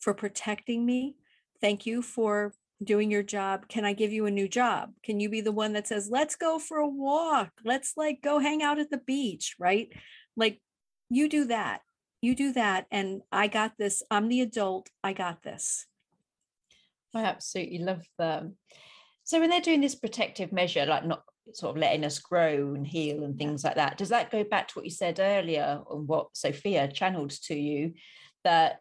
for 0.00 0.14
protecting 0.14 0.84
me. 0.84 1.16
Thank 1.60 1.86
you 1.86 2.02
for 2.02 2.54
doing 2.82 3.10
your 3.10 3.22
job. 3.22 3.68
Can 3.68 3.84
I 3.84 3.92
give 3.92 4.12
you 4.12 4.26
a 4.26 4.30
new 4.30 4.48
job? 4.48 4.92
Can 5.02 5.20
you 5.20 5.28
be 5.28 5.40
the 5.40 5.52
one 5.52 5.72
that 5.74 5.86
says, 5.86 6.08
let's 6.10 6.36
go 6.36 6.58
for 6.58 6.78
a 6.78 6.88
walk? 6.88 7.50
Let's 7.64 7.92
like 7.96 8.20
go 8.22 8.38
hang 8.38 8.62
out 8.62 8.78
at 8.78 8.90
the 8.90 8.98
beach, 8.98 9.54
right? 9.58 9.92
Like 10.36 10.60
you 11.08 11.28
do 11.28 11.44
that. 11.46 11.80
You 12.20 12.34
do 12.34 12.52
that. 12.54 12.86
And 12.90 13.22
I 13.30 13.46
got 13.46 13.72
this. 13.78 14.02
I'm 14.10 14.28
the 14.28 14.40
adult. 14.40 14.90
I 15.04 15.12
got 15.12 15.42
this. 15.42 15.86
I 17.14 17.24
absolutely 17.24 17.78
love 17.78 18.02
them. 18.18 18.56
So 19.24 19.40
when 19.40 19.50
they're 19.50 19.60
doing 19.60 19.80
this 19.80 19.94
protective 19.94 20.52
measure, 20.52 20.84
like 20.84 21.06
not 21.06 21.22
sort 21.52 21.76
of 21.76 21.80
letting 21.80 22.04
us 22.04 22.18
grow 22.18 22.74
and 22.74 22.86
heal 22.86 23.24
and 23.24 23.38
things 23.38 23.64
like 23.64 23.76
that. 23.76 23.98
Does 23.98 24.08
that 24.08 24.30
go 24.30 24.44
back 24.44 24.68
to 24.68 24.74
what 24.74 24.84
you 24.84 24.90
said 24.90 25.20
earlier 25.20 25.80
on 25.88 26.06
what 26.06 26.28
Sophia 26.34 26.88
channeled 26.88 27.30
to 27.44 27.54
you 27.54 27.94
that 28.44 28.80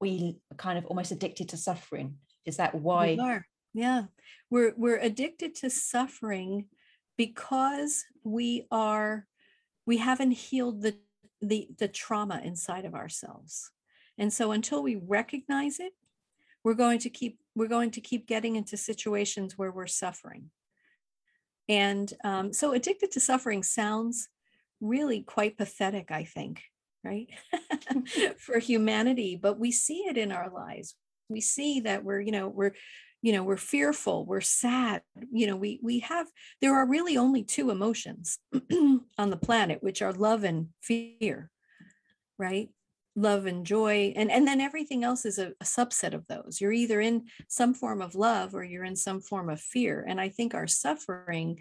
we 0.00 0.38
are 0.50 0.56
kind 0.56 0.78
of 0.78 0.86
almost 0.86 1.12
addicted 1.12 1.48
to 1.50 1.56
suffering? 1.56 2.16
Is 2.44 2.56
that 2.56 2.74
why? 2.74 3.14
We 3.14 3.18
are. 3.20 3.46
Yeah. 3.72 4.04
We're 4.50 4.74
we're 4.76 4.98
addicted 4.98 5.54
to 5.56 5.70
suffering 5.70 6.66
because 7.16 8.04
we 8.24 8.66
are 8.70 9.26
we 9.86 9.98
haven't 9.98 10.32
healed 10.32 10.82
the 10.82 10.96
the 11.40 11.68
the 11.78 11.88
trauma 11.88 12.40
inside 12.42 12.84
of 12.84 12.94
ourselves. 12.94 13.70
And 14.18 14.32
so 14.32 14.52
until 14.52 14.82
we 14.82 14.96
recognize 14.96 15.78
it, 15.80 15.92
we're 16.64 16.74
going 16.74 16.98
to 17.00 17.10
keep 17.10 17.38
we're 17.54 17.68
going 17.68 17.90
to 17.92 18.00
keep 18.00 18.26
getting 18.26 18.56
into 18.56 18.76
situations 18.76 19.56
where 19.56 19.70
we're 19.70 19.86
suffering 19.86 20.50
and 21.70 22.12
um, 22.24 22.52
so 22.52 22.72
addicted 22.72 23.12
to 23.12 23.20
suffering 23.20 23.62
sounds 23.62 24.28
really 24.80 25.22
quite 25.22 25.56
pathetic, 25.56 26.10
I 26.10 26.24
think, 26.24 26.64
right? 27.04 27.28
For 28.38 28.58
humanity, 28.58 29.38
but 29.40 29.60
we 29.60 29.70
see 29.70 30.00
it 30.08 30.18
in 30.18 30.32
our 30.32 30.50
lives. 30.50 30.96
We 31.28 31.40
see 31.40 31.78
that 31.80 32.02
we're, 32.02 32.20
you 32.20 32.32
know, 32.32 32.48
we're, 32.48 32.72
you 33.22 33.32
know, 33.32 33.44
we're 33.44 33.56
fearful, 33.56 34.26
we're 34.26 34.40
sad, 34.40 35.02
you 35.30 35.46
know, 35.46 35.54
we 35.54 35.78
we 35.80 36.00
have 36.00 36.26
there 36.60 36.74
are 36.74 36.88
really 36.88 37.16
only 37.16 37.44
two 37.44 37.70
emotions 37.70 38.40
on 39.16 39.30
the 39.30 39.36
planet, 39.36 39.80
which 39.80 40.02
are 40.02 40.12
love 40.12 40.42
and 40.42 40.70
fear, 40.82 41.52
right? 42.36 42.70
Love 43.16 43.46
and 43.46 43.66
joy 43.66 44.12
and 44.14 44.30
and 44.30 44.46
then 44.46 44.60
everything 44.60 45.02
else 45.02 45.24
is 45.24 45.38
a, 45.38 45.48
a, 45.60 45.64
subset 45.64 46.14
of 46.14 46.26
those. 46.28 46.60
You're 46.60 46.72
either 46.72 47.00
in 47.00 47.24
some 47.48 47.74
form 47.74 48.00
of 48.00 48.14
love 48.14 48.54
or 48.54 48.62
you're 48.62 48.84
in 48.84 48.96
some 48.96 49.20
form 49.20 49.50
of 49.50 49.60
fear 49.60 50.04
and 50.08 50.20
i 50.20 50.28
think 50.28 50.54
our 50.54 50.66
suffering 50.66 51.60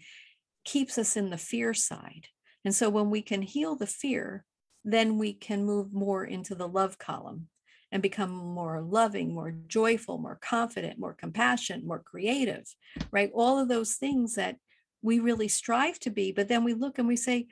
keeps 0.63 0.97
us 0.97 1.17
in 1.17 1.29
the 1.29 1.37
fear 1.37 1.73
side. 1.73 2.27
And 2.65 2.75
so 2.75 2.89
when 2.89 3.09
we 3.09 3.21
can 3.21 3.41
heal 3.41 3.75
the 3.75 3.87
fear 3.87 4.45
then 4.85 5.17
we 5.17 5.33
can 5.33 5.65
move 5.65 5.91
more 5.91 6.23
into 6.23 6.55
the 6.55 6.67
love 6.67 6.97
column 6.97 7.47
and 7.91 8.01
become 8.01 8.31
more 8.31 8.81
loving 8.81 9.33
more 9.33 9.53
joyful 9.67 10.17
more 10.19 10.39
confident 10.41 10.99
more 10.99 11.13
compassionate 11.13 11.83
more 11.83 11.99
creative 11.99 12.65
right? 13.11 13.31
All 13.33 13.57
of 13.59 13.67
those 13.67 13.95
things 13.95 14.35
that 14.35 14.57
we 15.01 15.19
really 15.19 15.47
strive 15.47 15.99
to 15.99 16.09
be 16.11 16.31
but 16.31 16.47
then 16.47 16.63
we 16.63 16.73
look 16.73 16.99
and 16.99 17.07
we 17.07 17.15
say 17.15 17.47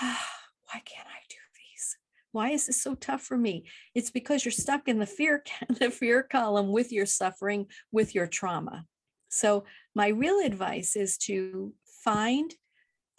ah, 0.00 0.26
why 0.66 0.80
can't 0.84 1.08
i 1.08 1.17
why 2.32 2.50
is 2.50 2.66
this 2.66 2.82
so 2.82 2.94
tough 2.94 3.22
for 3.22 3.36
me? 3.36 3.64
It's 3.94 4.10
because 4.10 4.44
you're 4.44 4.52
stuck 4.52 4.88
in 4.88 4.98
the 4.98 5.06
fear 5.06 5.44
the 5.68 5.90
fear 5.90 6.22
column 6.22 6.72
with 6.72 6.92
your 6.92 7.06
suffering 7.06 7.66
with 7.92 8.14
your 8.14 8.26
trauma. 8.26 8.84
So 9.28 9.64
my 9.94 10.08
real 10.08 10.40
advice 10.44 10.96
is 10.96 11.18
to 11.18 11.74
find 12.04 12.54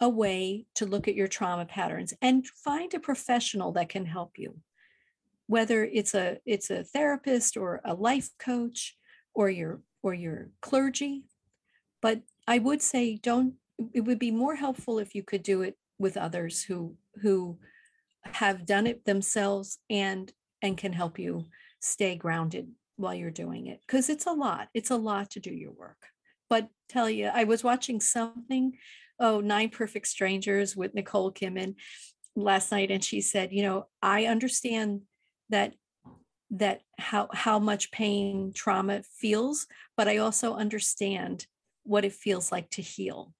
a 0.00 0.08
way 0.08 0.66
to 0.74 0.86
look 0.86 1.08
at 1.08 1.14
your 1.14 1.28
trauma 1.28 1.66
patterns 1.66 2.14
and 2.22 2.46
find 2.46 2.92
a 2.94 3.00
professional 3.00 3.72
that 3.72 3.90
can 3.90 4.06
help 4.06 4.38
you. 4.38 4.58
Whether 5.46 5.84
it's 5.84 6.14
a 6.14 6.38
it's 6.46 6.70
a 6.70 6.84
therapist 6.84 7.56
or 7.56 7.80
a 7.84 7.94
life 7.94 8.30
coach 8.38 8.96
or 9.34 9.50
your 9.50 9.80
or 10.02 10.14
your 10.14 10.50
clergy 10.60 11.24
but 12.00 12.20
i 12.46 12.58
would 12.58 12.82
say 12.82 13.16
don't 13.16 13.54
it 13.92 14.02
would 14.02 14.18
be 14.18 14.30
more 14.30 14.56
helpful 14.56 14.98
if 14.98 15.14
you 15.14 15.22
could 15.22 15.42
do 15.42 15.62
it 15.62 15.76
with 15.98 16.16
others 16.16 16.62
who 16.62 16.94
who 17.22 17.58
have 18.24 18.66
done 18.66 18.86
it 18.86 19.04
themselves 19.04 19.78
and 19.88 20.32
and 20.62 20.76
can 20.76 20.92
help 20.92 21.18
you 21.18 21.46
stay 21.80 22.16
grounded 22.16 22.70
while 22.96 23.14
you're 23.14 23.30
doing 23.30 23.66
it 23.66 23.80
because 23.86 24.10
it's 24.10 24.26
a 24.26 24.32
lot 24.32 24.68
it's 24.74 24.90
a 24.90 24.96
lot 24.96 25.30
to 25.30 25.40
do 25.40 25.52
your 25.52 25.72
work. 25.72 26.06
But 26.48 26.68
tell 26.88 27.08
you 27.08 27.30
i 27.32 27.44
was 27.44 27.62
watching 27.62 28.00
something 28.00 28.76
oh 29.20 29.40
nine 29.40 29.68
perfect 29.68 30.08
strangers 30.08 30.74
with 30.76 30.92
nicole 30.92 31.30
kidman 31.30 31.76
last 32.34 32.72
night 32.72 32.90
and 32.90 33.04
she 33.04 33.20
said 33.20 33.52
you 33.52 33.62
know 33.62 33.86
i 34.02 34.24
understand 34.24 35.02
that 35.50 35.72
that 36.50 36.80
how 36.98 37.28
how 37.32 37.60
much 37.60 37.92
pain 37.92 38.52
trauma 38.52 39.04
feels 39.20 39.68
but 39.96 40.08
i 40.08 40.16
also 40.16 40.54
understand 40.54 41.46
what 41.84 42.04
it 42.04 42.12
feels 42.12 42.52
like 42.52 42.70
to 42.70 42.82
heal. 42.82 43.34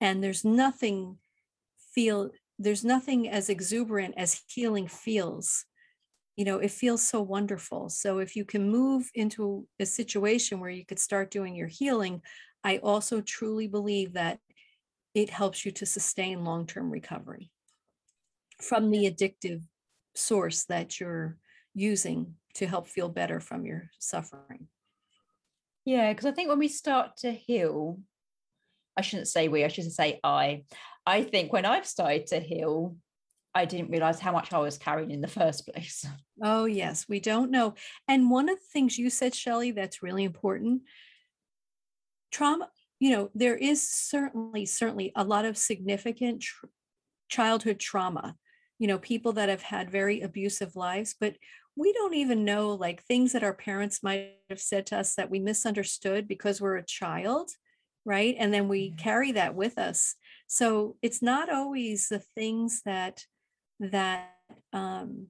And 0.00 0.22
there's 0.22 0.44
nothing 0.44 1.18
feel 1.94 2.30
there's 2.58 2.84
nothing 2.84 3.28
as 3.28 3.48
exuberant 3.48 4.14
as 4.16 4.42
healing 4.48 4.88
feels. 4.88 5.64
You 6.36 6.44
know 6.44 6.58
it 6.58 6.70
feels 6.70 7.02
so 7.02 7.22
wonderful. 7.22 7.88
So 7.88 8.18
if 8.18 8.36
you 8.36 8.44
can 8.44 8.70
move 8.70 9.10
into 9.14 9.66
a 9.78 9.86
situation 9.86 10.60
where 10.60 10.70
you 10.70 10.84
could 10.84 10.98
start 10.98 11.30
doing 11.30 11.54
your 11.54 11.68
healing 11.68 12.22
i 12.64 12.78
also 12.78 13.20
truly 13.20 13.68
believe 13.68 14.14
that 14.14 14.40
it 15.14 15.30
helps 15.30 15.64
you 15.64 15.70
to 15.70 15.86
sustain 15.86 16.44
long-term 16.44 16.90
recovery 16.90 17.52
from 18.60 18.90
the 18.90 19.10
addictive 19.10 19.62
source 20.14 20.64
that 20.64 20.98
you're 20.98 21.36
using 21.74 22.34
to 22.54 22.66
help 22.66 22.86
feel 22.88 23.08
better 23.08 23.40
from 23.40 23.66
your 23.66 23.90
suffering. 23.98 24.68
Yeah 25.84 26.12
because 26.12 26.26
i 26.26 26.32
think 26.32 26.48
when 26.48 26.58
we 26.58 26.68
start 26.68 27.18
to 27.18 27.30
heal 27.32 28.00
i 28.96 29.00
shouldn't 29.00 29.28
say 29.28 29.48
we 29.48 29.64
i 29.64 29.68
should 29.68 29.90
say 29.92 30.20
i 30.24 30.62
I 31.06 31.22
think 31.22 31.52
when 31.52 31.66
I've 31.66 31.86
started 31.86 32.26
to 32.28 32.40
heal, 32.40 32.96
I 33.54 33.66
didn't 33.66 33.90
realize 33.90 34.20
how 34.20 34.32
much 34.32 34.52
I 34.52 34.58
was 34.58 34.78
carrying 34.78 35.10
in 35.10 35.20
the 35.20 35.28
first 35.28 35.66
place. 35.66 36.06
Oh, 36.42 36.64
yes, 36.64 37.08
we 37.08 37.20
don't 37.20 37.52
know. 37.52 37.74
And 38.08 38.28
one 38.28 38.48
of 38.48 38.58
the 38.58 38.66
things 38.72 38.98
you 38.98 39.08
said, 39.08 39.36
Shelley, 39.36 39.70
that's 39.70 40.02
really 40.02 40.24
important 40.24 40.82
trauma, 42.32 42.68
you 42.98 43.10
know, 43.10 43.30
there 43.36 43.54
is 43.54 43.88
certainly, 43.88 44.66
certainly 44.66 45.12
a 45.14 45.22
lot 45.22 45.44
of 45.44 45.56
significant 45.56 46.42
tr- 46.42 46.66
childhood 47.28 47.78
trauma, 47.78 48.34
you 48.80 48.88
know, 48.88 48.98
people 48.98 49.34
that 49.34 49.48
have 49.48 49.62
had 49.62 49.92
very 49.92 50.22
abusive 50.22 50.74
lives, 50.74 51.14
but 51.20 51.36
we 51.76 51.92
don't 51.92 52.14
even 52.14 52.44
know 52.44 52.74
like 52.74 53.04
things 53.04 53.30
that 53.30 53.44
our 53.44 53.54
parents 53.54 54.02
might 54.02 54.32
have 54.50 54.60
said 54.60 54.86
to 54.86 54.98
us 54.98 55.14
that 55.14 55.30
we 55.30 55.38
misunderstood 55.38 56.26
because 56.26 56.60
we're 56.60 56.76
a 56.76 56.84
child 56.84 57.52
right? 58.04 58.36
And 58.38 58.52
then 58.52 58.68
we 58.68 58.90
carry 58.92 59.32
that 59.32 59.54
with 59.54 59.78
us. 59.78 60.14
So 60.46 60.96
it's 61.02 61.22
not 61.22 61.50
always 61.50 62.08
the 62.08 62.20
things 62.34 62.82
that 62.84 63.24
that 63.80 64.30
um, 64.72 65.28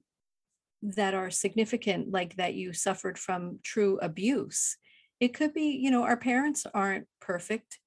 that 0.81 1.13
are 1.13 1.31
significant 1.31 2.11
like 2.11 2.35
that 2.35 2.53
you 2.53 2.73
suffered 2.73 3.17
from 3.17 3.59
true 3.63 3.97
abuse. 4.01 4.77
It 5.19 5.33
could 5.33 5.53
be 5.53 5.77
you 5.81 5.91
know 5.91 6.03
our 6.03 6.17
parents 6.17 6.65
aren't 6.73 7.07
perfect. 7.21 7.79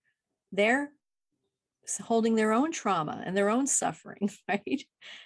They're 0.52 0.90
holding 2.02 2.35
their 2.35 2.52
own 2.52 2.71
trauma 2.71 3.23
and 3.25 3.35
their 3.35 3.49
own 3.49 3.66
suffering 3.66 4.30
right? 4.49 4.83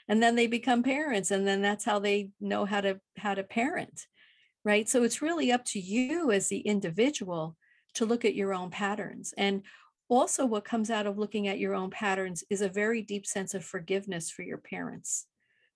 And 0.08 0.22
then 0.22 0.36
they 0.36 0.46
become 0.46 0.82
parents 0.82 1.30
and 1.30 1.46
then 1.46 1.62
that's 1.62 1.84
how 1.84 1.98
they 1.98 2.30
know 2.40 2.64
how 2.64 2.80
to 2.80 3.00
how 3.16 3.34
to 3.34 3.42
parent 3.42 4.06
right? 4.64 4.88
So 4.88 5.02
it's 5.02 5.22
really 5.22 5.50
up 5.52 5.64
to 5.66 5.80
you 5.80 6.30
as 6.30 6.48
the 6.48 6.60
individual 6.60 7.56
to 7.94 8.06
look 8.06 8.24
at 8.24 8.34
your 8.34 8.54
own 8.54 8.70
patterns 8.70 9.34
and 9.36 9.62
also 10.08 10.44
what 10.44 10.64
comes 10.64 10.90
out 10.90 11.06
of 11.06 11.18
looking 11.18 11.48
at 11.48 11.58
your 11.58 11.74
own 11.74 11.90
patterns 11.90 12.44
is 12.50 12.60
a 12.60 12.68
very 12.68 13.02
deep 13.02 13.26
sense 13.26 13.54
of 13.54 13.64
forgiveness 13.64 14.30
for 14.30 14.42
your 14.42 14.58
parents 14.58 15.26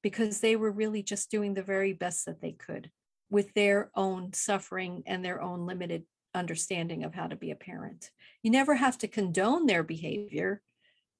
because 0.03 0.41
they 0.41 0.57
were 0.57 0.71
really 0.71 1.03
just 1.03 1.31
doing 1.31 1.55
the 1.55 1.63
very 1.63 1.93
best 1.93 2.27
that 2.27 2.41
they 2.41 2.53
could 2.53 2.91
with 3.31 3.53
their 3.55 3.91
own 3.95 4.33
suffering 4.33 5.03
and 5.07 5.25
their 5.25 5.41
own 5.41 5.67
limited 5.67 6.05
understanding 6.35 7.03
of 7.03 7.15
how 7.15 7.27
to 7.27 7.35
be 7.35 7.51
a 7.51 7.57
parent. 7.57 8.11
You 8.43 8.51
never 8.51 8.75
have 8.75 8.99
to 8.99 9.09
condone 9.09 9.67
their 9.67 9.83
behavior, 9.83 10.63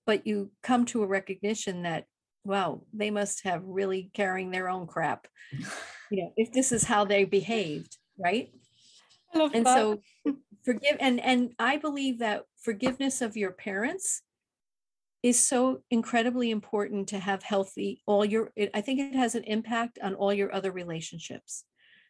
but 0.05 0.27
you 0.27 0.53
come 0.63 0.85
to 0.87 1.03
a 1.03 1.07
recognition 1.07 1.83
that, 1.83 2.05
wow, 2.45 2.83
they 2.93 3.11
must 3.11 3.43
have 3.45 3.63
really 3.65 4.11
carrying 4.15 4.51
their 4.51 4.69
own 4.69 4.87
crap. 4.87 5.27
you 6.11 6.23
know, 6.23 6.33
if 6.37 6.53
this 6.53 6.71
is 6.71 6.85
how 6.85 7.05
they 7.05 7.25
behaved, 7.25 7.97
right? 8.19 8.51
and 9.35 9.67
that. 9.67 9.75
so 9.75 10.01
forgive 10.67 10.99
and 11.01 11.19
and 11.21 11.55
I 11.59 11.79
believe 11.79 12.19
that 12.19 12.45
forgiveness 12.59 13.23
of 13.23 13.39
your 13.39 13.53
parents 13.53 14.21
is 15.23 15.43
so 15.43 15.81
incredibly 15.91 16.51
important 16.51 17.09
to 17.09 17.19
have 17.19 17.43
healthy 17.43 18.03
all 18.07 18.27
your 18.27 18.53
it, 18.57 18.71
I 18.75 18.83
think 18.83 19.01
it 19.01 19.15
has 19.15 19.35
an 19.35 19.45
impact 19.45 19.99
on 20.03 20.15
all 20.15 20.35
your 20.35 20.55
other 20.55 20.73
relationships 20.73 21.65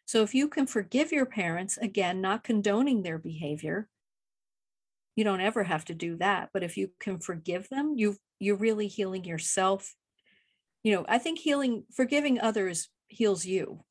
so 0.07 0.23
if 0.23 0.33
you 0.33 0.47
can 0.47 0.67
forgive 0.67 1.11
your 1.11 1.25
parents, 1.25 1.77
again, 1.77 2.21
not 2.21 2.45
condoning 2.45 3.03
their 3.03 3.19
behavior, 3.19 3.89
you 5.17 5.25
don't 5.25 5.41
ever 5.41 5.65
have 5.65 5.83
to 5.85 5.93
do 5.93 6.15
that. 6.17 6.49
But 6.53 6.63
if 6.63 6.77
you 6.77 6.91
can 6.97 7.19
forgive 7.19 7.67
them, 7.67 7.93
you 7.97 8.15
you're 8.39 8.55
really 8.55 8.87
healing 8.87 9.25
yourself. 9.25 9.95
You 10.81 10.93
know, 10.93 11.05
I 11.09 11.17
think 11.17 11.39
healing, 11.39 11.83
forgiving 11.93 12.39
others 12.39 12.87
heals 13.09 13.45
you. 13.45 13.83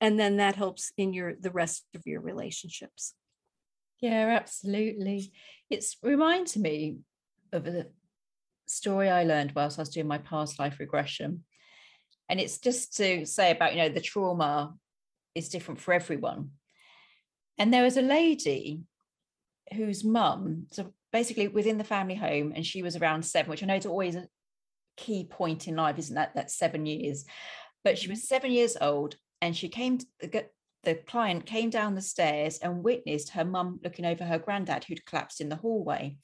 And 0.00 0.20
then 0.20 0.36
that 0.36 0.54
helps 0.54 0.92
in 0.96 1.12
your 1.12 1.34
the 1.34 1.50
rest 1.50 1.84
of 1.96 2.02
your 2.06 2.20
relationships. 2.20 3.14
Yeah, 4.00 4.36
absolutely. 4.38 5.32
It's 5.70 5.96
reminds 6.02 6.56
me 6.56 6.98
of 7.52 7.66
a 7.66 7.86
story 8.66 9.08
I 9.08 9.24
learned 9.24 9.52
whilst 9.54 9.78
I 9.78 9.82
was 9.82 9.88
doing 9.90 10.06
my 10.06 10.18
past 10.18 10.58
life 10.58 10.78
regression. 10.78 11.44
And 12.28 12.40
it's 12.40 12.58
just 12.58 12.96
to 12.96 13.26
say 13.26 13.50
about, 13.50 13.74
you 13.74 13.78
know, 13.78 13.88
the 13.88 14.00
trauma 14.00 14.74
is 15.34 15.48
different 15.48 15.80
for 15.80 15.92
everyone. 15.92 16.50
And 17.58 17.72
there 17.72 17.82
was 17.82 17.96
a 17.96 18.02
lady 18.02 18.80
whose 19.74 20.04
mum, 20.04 20.66
so 20.70 20.92
basically 21.12 21.48
within 21.48 21.78
the 21.78 21.84
family 21.84 22.14
home, 22.14 22.52
and 22.54 22.66
she 22.66 22.82
was 22.82 22.96
around 22.96 23.24
seven, 23.24 23.50
which 23.50 23.62
I 23.62 23.66
know 23.66 23.76
is 23.76 23.86
always 23.86 24.16
a 24.16 24.28
key 24.96 25.24
point 25.24 25.68
in 25.68 25.76
life, 25.76 25.98
isn't 25.98 26.14
that? 26.14 26.34
That 26.34 26.50
seven 26.50 26.86
years. 26.86 27.24
But 27.82 27.98
she 27.98 28.08
was 28.08 28.18
mm-hmm. 28.20 28.26
seven 28.26 28.52
years 28.52 28.76
old 28.80 29.16
and 29.40 29.56
she 29.56 29.68
came, 29.68 29.98
to, 29.98 30.44
the, 30.84 30.94
client 30.94 31.46
came 31.46 31.70
down 31.70 31.94
the 31.94 32.02
stairs 32.02 32.58
and 32.58 32.84
witnessed 32.84 33.30
her 33.30 33.44
mum 33.44 33.80
looking 33.82 34.04
over 34.04 34.24
her 34.24 34.38
granddad 34.38 34.84
who'd 34.84 35.06
collapsed 35.06 35.40
in 35.40 35.48
the 35.48 35.56
hallway. 35.56 36.16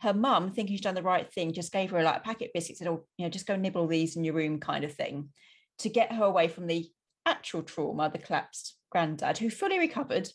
Her 0.00 0.12
mum, 0.14 0.52
thinking 0.52 0.76
she'd 0.76 0.82
done 0.82 0.94
the 0.94 1.02
right 1.02 1.32
thing, 1.32 1.52
just 1.52 1.72
gave 1.72 1.90
her 1.90 2.02
like 2.02 2.18
a 2.18 2.20
packet 2.20 2.46
of 2.46 2.52
biscuits 2.54 2.80
and, 2.80 2.90
oh, 2.90 3.06
you 3.16 3.24
know, 3.24 3.30
just 3.30 3.46
go 3.46 3.56
nibble 3.56 3.86
these 3.86 4.16
in 4.16 4.24
your 4.24 4.34
room 4.34 4.60
kind 4.60 4.84
of 4.84 4.92
thing 4.92 5.30
to 5.78 5.88
get 5.88 6.12
her 6.12 6.24
away 6.24 6.48
from 6.48 6.66
the 6.66 6.88
actual 7.26 7.62
trauma, 7.62 8.10
the 8.10 8.18
collapsed 8.18 8.76
granddad, 8.90 9.38
who 9.38 9.50
fully 9.50 9.78
recovered. 9.78 10.28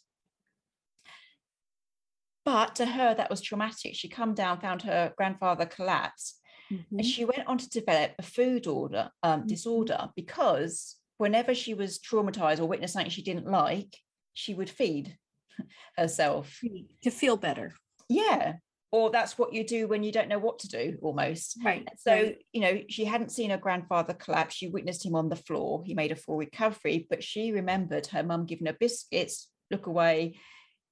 But 2.45 2.75
to 2.75 2.85
her, 2.85 3.13
that 3.13 3.29
was 3.29 3.41
traumatic. 3.41 3.95
She 3.95 4.09
come 4.09 4.33
down, 4.33 4.59
found 4.59 4.81
her 4.83 5.13
grandfather 5.17 5.65
collapsed, 5.65 6.39
mm-hmm. 6.71 6.97
and 6.97 7.05
she 7.05 7.25
went 7.25 7.47
on 7.47 7.57
to 7.57 7.69
develop 7.69 8.11
a 8.17 8.23
food 8.23 8.65
order 8.65 9.09
um, 9.23 9.41
mm-hmm. 9.41 9.47
disorder 9.47 10.09
because 10.15 10.95
whenever 11.19 11.53
she 11.53 11.75
was 11.75 11.99
traumatized 11.99 12.59
or 12.59 12.65
witnessed 12.65 12.93
something 12.93 13.11
she 13.11 13.21
didn't 13.21 13.45
like, 13.45 13.95
she 14.33 14.55
would 14.55 14.69
feed 14.69 15.15
herself. 15.97 16.59
To 17.03 17.11
feel 17.11 17.37
better. 17.37 17.73
Yeah 18.09 18.55
or 18.91 19.11
that's 19.11 19.37
what 19.37 19.53
you 19.53 19.63
do 19.63 19.87
when 19.87 20.03
you 20.03 20.11
don't 20.11 20.29
know 20.29 20.39
what 20.39 20.59
to 20.59 20.67
do 20.67 20.97
almost. 21.01 21.57
Right 21.63 21.87
so 21.97 22.11
right. 22.11 22.37
you 22.51 22.61
know 22.61 22.81
she 22.89 23.05
hadn't 23.05 23.31
seen 23.31 23.51
her 23.51 23.57
grandfather 23.57 24.13
collapse. 24.13 24.55
She 24.55 24.67
witnessed 24.67 25.05
him 25.05 25.15
on 25.15 25.29
the 25.29 25.35
floor. 25.35 25.83
He 25.85 25.93
made 25.93 26.11
a 26.11 26.15
full 26.15 26.37
recovery 26.37 27.05
but 27.09 27.23
she 27.23 27.51
remembered 27.51 28.07
her 28.07 28.23
mum 28.23 28.45
giving 28.45 28.67
her 28.67 28.77
biscuits 28.79 29.47
look 29.69 29.85
away 29.85 30.39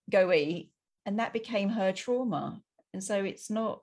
go 0.09 0.31
eat. 0.31 0.71
And 1.05 1.19
that 1.19 1.33
became 1.33 1.69
her 1.69 1.91
trauma. 1.91 2.61
And 2.93 3.03
so 3.03 3.23
it's 3.23 3.49
not 3.49 3.81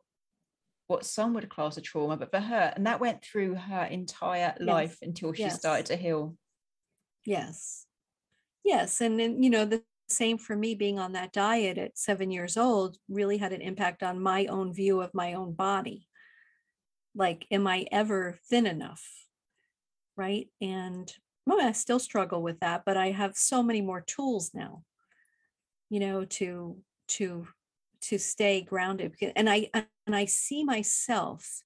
what 0.87 1.05
some 1.05 1.35
would 1.35 1.49
class 1.49 1.77
a 1.77 1.81
trauma 1.81 2.17
but 2.17 2.31
for 2.31 2.41
her 2.41 2.73
and 2.77 2.87
that 2.87 3.01
went 3.01 3.23
through 3.23 3.55
her 3.55 3.85
entire 3.85 4.55
yes. 4.59 4.61
life 4.61 4.99
until 5.03 5.33
she 5.33 5.43
yes. 5.43 5.59
started 5.59 5.87
to 5.87 5.97
heal 5.97 6.37
yes 7.25 7.87
yes 8.65 9.01
and 9.01 9.19
then 9.19 9.43
you 9.43 9.51
know 9.51 9.65
the 9.65 9.83
same 10.09 10.39
for 10.39 10.57
me 10.57 10.75
being 10.75 10.99
on 10.99 11.13
that 11.13 11.33
diet 11.33 11.79
at 11.79 11.99
seven 11.99 12.31
years 12.31 12.57
old 12.57 12.97
really 13.09 13.39
had 13.39 13.53
an 13.53 13.61
impact 13.61 14.03
on 14.03 14.23
my 14.23 14.47
own 14.47 14.73
view 14.73 15.01
of 15.01 15.15
my 15.15 15.35
own 15.35 15.53
body. 15.53 16.07
Like, 17.15 17.47
am 17.51 17.67
I 17.67 17.87
ever 17.91 18.39
thin 18.51 18.67
enough? 18.67 19.05
Right. 20.17 20.49
And 20.61 21.13
well, 21.47 21.61
I 21.61 21.73
still 21.73 21.99
struggle 21.99 22.43
with 22.43 22.61
that, 22.61 22.83
but 22.87 22.97
I 22.97 23.11
have 23.11 23.37
so 23.37 23.63
many 23.63 23.81
more 23.81 24.01
tools 24.01 24.53
now, 24.55 24.83
you 25.91 26.01
know, 26.01 26.25
to 26.25 26.79
to 27.07 27.47
to 28.09 28.19
stay 28.19 28.63
grounded. 28.63 29.15
And 29.37 29.49
I 29.49 29.71
and 29.75 30.15
I 30.15 30.25
see 30.27 30.65
myself 30.65 31.63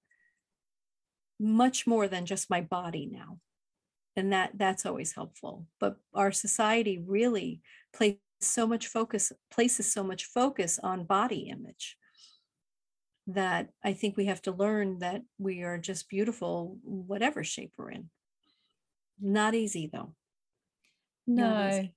much 1.41 1.87
more 1.87 2.09
than 2.09 2.27
just 2.27 2.51
my 2.51 2.61
body 2.61 3.09
now 3.11 3.39
and 4.17 4.33
that 4.33 4.51
that's 4.57 4.85
always 4.85 5.13
helpful 5.13 5.65
but 5.79 5.95
our 6.13 6.33
society 6.33 6.99
really 7.07 7.63
plays 7.95 8.17
so 8.41 8.67
much 8.67 8.89
focus 8.89 9.31
places 9.49 9.93
so 9.93 10.03
much 10.03 10.25
focus 10.25 10.81
on 10.83 11.05
body 11.05 11.49
image 11.49 11.97
that 13.29 13.69
I 13.85 13.93
think 13.93 14.17
we 14.17 14.25
have 14.25 14.41
to 14.43 14.53
learn 14.53 15.01
that 15.01 15.23
we 15.39 15.63
are 15.63 15.79
just 15.79 16.09
beautiful, 16.09 16.79
whatever 16.83 17.45
shape 17.45 17.73
we're 17.77 17.91
in. 17.91 18.09
Not 19.21 19.55
easy 19.55 19.91
though. 19.93 20.15
No. 21.27 21.69
Easy. 21.69 21.95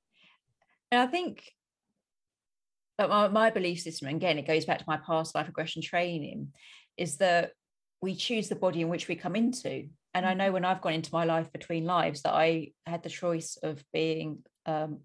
And 0.92 1.02
I 1.02 1.08
think 1.08 1.54
but 3.02 3.10
my, 3.10 3.28
my 3.30 3.50
belief 3.50 3.82
system, 3.82 4.10
again, 4.10 4.38
it 4.38 4.46
goes 4.46 4.66
back 4.66 4.78
to 4.78 4.86
my 4.88 4.98
past 4.98 5.34
life 5.34 5.48
regression 5.48 5.82
training, 5.82 6.50
is 6.98 7.18
that 7.18 7.52
we 8.00 8.16
choose 8.16 8.48
the 8.48 8.56
body 8.56 8.82
in 8.82 8.90
which 8.90 9.08
we 9.08 9.16
come 9.16 9.36
into. 9.36 9.88
And 10.14 10.24
I 10.24 10.36
know 10.36 10.46
mm-hmm. 10.46 10.54
when 10.54 10.66
I've 10.66 10.82
gone 10.82 10.94
into 10.94 11.14
my 11.14 11.24
life 11.24 11.52
between 11.52 11.86
lives 11.86 12.22
that 12.22 12.34
I 12.34 12.74
had 12.86 13.02
the 13.02 13.10
choice 13.10 13.58
of 13.64 13.84
being 13.92 14.44
um, 14.68 15.00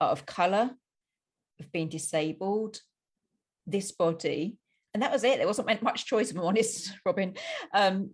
of 0.00 0.26
color, 0.26 0.70
of 1.60 1.72
being 1.72 1.88
disabled, 1.88 2.80
this 3.64 3.92
body. 3.92 4.56
And 4.92 5.02
that 5.04 5.12
was 5.12 5.22
it. 5.22 5.38
There 5.38 5.46
wasn't 5.46 5.82
much 5.82 6.06
choice, 6.06 6.32
if 6.32 6.36
I'm 6.36 6.42
honest, 6.42 6.92
Robin. 7.04 7.34
Um, 7.72 8.10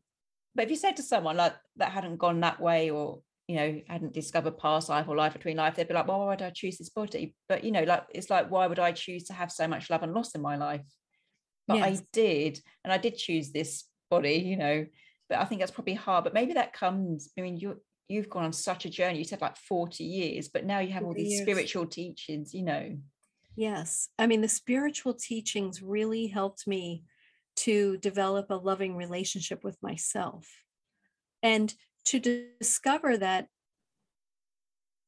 but 0.55 0.65
if 0.65 0.71
you 0.71 0.77
said 0.77 0.97
to 0.97 1.03
someone 1.03 1.39
like 1.39 1.55
that 1.77 1.93
hadn't 1.93 2.19
gone 2.19 2.41
that 2.41 2.61
way 2.61 2.91
or 2.91 3.21
you 3.49 3.57
know 3.57 3.81
hadn't 3.89 4.13
discovered 4.13 4.59
past 4.59 4.89
life 4.89 5.07
or 5.09 5.17
life 5.17 5.33
between 5.33 5.57
life 5.57 5.77
they'd 5.77 5.89
be 5.89 5.95
like 5.95 6.09
well 6.09 6.19
why 6.19 6.27
would 6.27 6.43
i 6.43 6.51
choose 6.51 6.79
this 6.79 6.91
body 6.91 7.35
but 7.49 7.63
you 7.63 7.71
know 7.71 7.85
like 7.85 8.05
it's 8.11 8.31
like 8.31 8.51
why 8.51 8.67
would 8.67 8.79
i 8.79 8.93
choose 8.93 9.25
to 9.25 9.33
have 9.33 9.53
so 9.53 9.69
much 9.69 9.89
love 9.89 10.03
and 10.03 10.15
loss 10.15 10.35
in 10.35 10.43
my 10.43 10.57
life 10.57 10.83
but 11.69 11.79
yes. 11.79 12.01
i 12.01 12.07
did 12.13 12.61
and 12.85 12.93
i 12.93 12.99
did 12.99 13.17
choose 13.17 13.53
this 13.53 13.85
body 14.11 14.35
you 14.35 14.57
know 14.57 14.85
but 15.29 15.39
i 15.39 15.45
think 15.45 15.61
that's 15.61 15.71
probably 15.71 15.95
hard 15.95 16.25
but 16.25 16.35
maybe 16.35 16.55
that 16.55 16.73
comes 16.73 17.31
i 17.39 17.41
mean 17.41 17.57
you 17.57 17.81
you've 18.09 18.31
gone 18.31 18.45
on 18.45 18.53
such 18.53 18.85
a 18.85 18.91
journey 18.91 19.19
you 19.19 19.25
said 19.25 19.41
like 19.41 19.57
40 19.57 20.05
years 20.05 20.49
but 20.49 20.65
now 20.65 20.81
you 20.81 20.93
have 20.93 21.05
all 21.05 21.15
these 21.15 21.33
years. 21.33 21.43
spiritual 21.43 21.87
teachings 21.87 22.53
you 22.53 22.63
know 22.63 22.97
yes 23.57 24.09
i 24.19 24.27
mean 24.27 24.41
the 24.41 24.49
spiritual 24.49 25.15
teachings 25.15 25.83
really 25.83 26.27
helped 26.27 26.67
me 26.67 27.05
to 27.57 27.97
develop 27.99 28.51
a 28.51 28.55
loving 28.55 28.97
relationship 28.97 29.65
with 29.65 29.77
myself 29.83 30.47
and 31.43 31.75
to 32.07 32.19
discover 32.61 33.17
that 33.17 33.47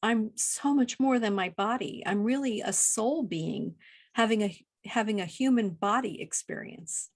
i'm 0.03 0.31
so 0.37 0.75
much 0.75 1.01
more 1.01 1.19
than 1.19 1.35
my 1.35 1.49
body 1.51 2.03
i'm 2.07 2.23
really 2.23 2.61
a 2.61 2.73
soul 2.73 3.23
being 3.23 3.75
having 4.13 4.43
a 4.43 4.67
having 4.85 5.21
a 5.21 5.27
human 5.27 5.71
body 5.71 6.21
experience 6.21 7.11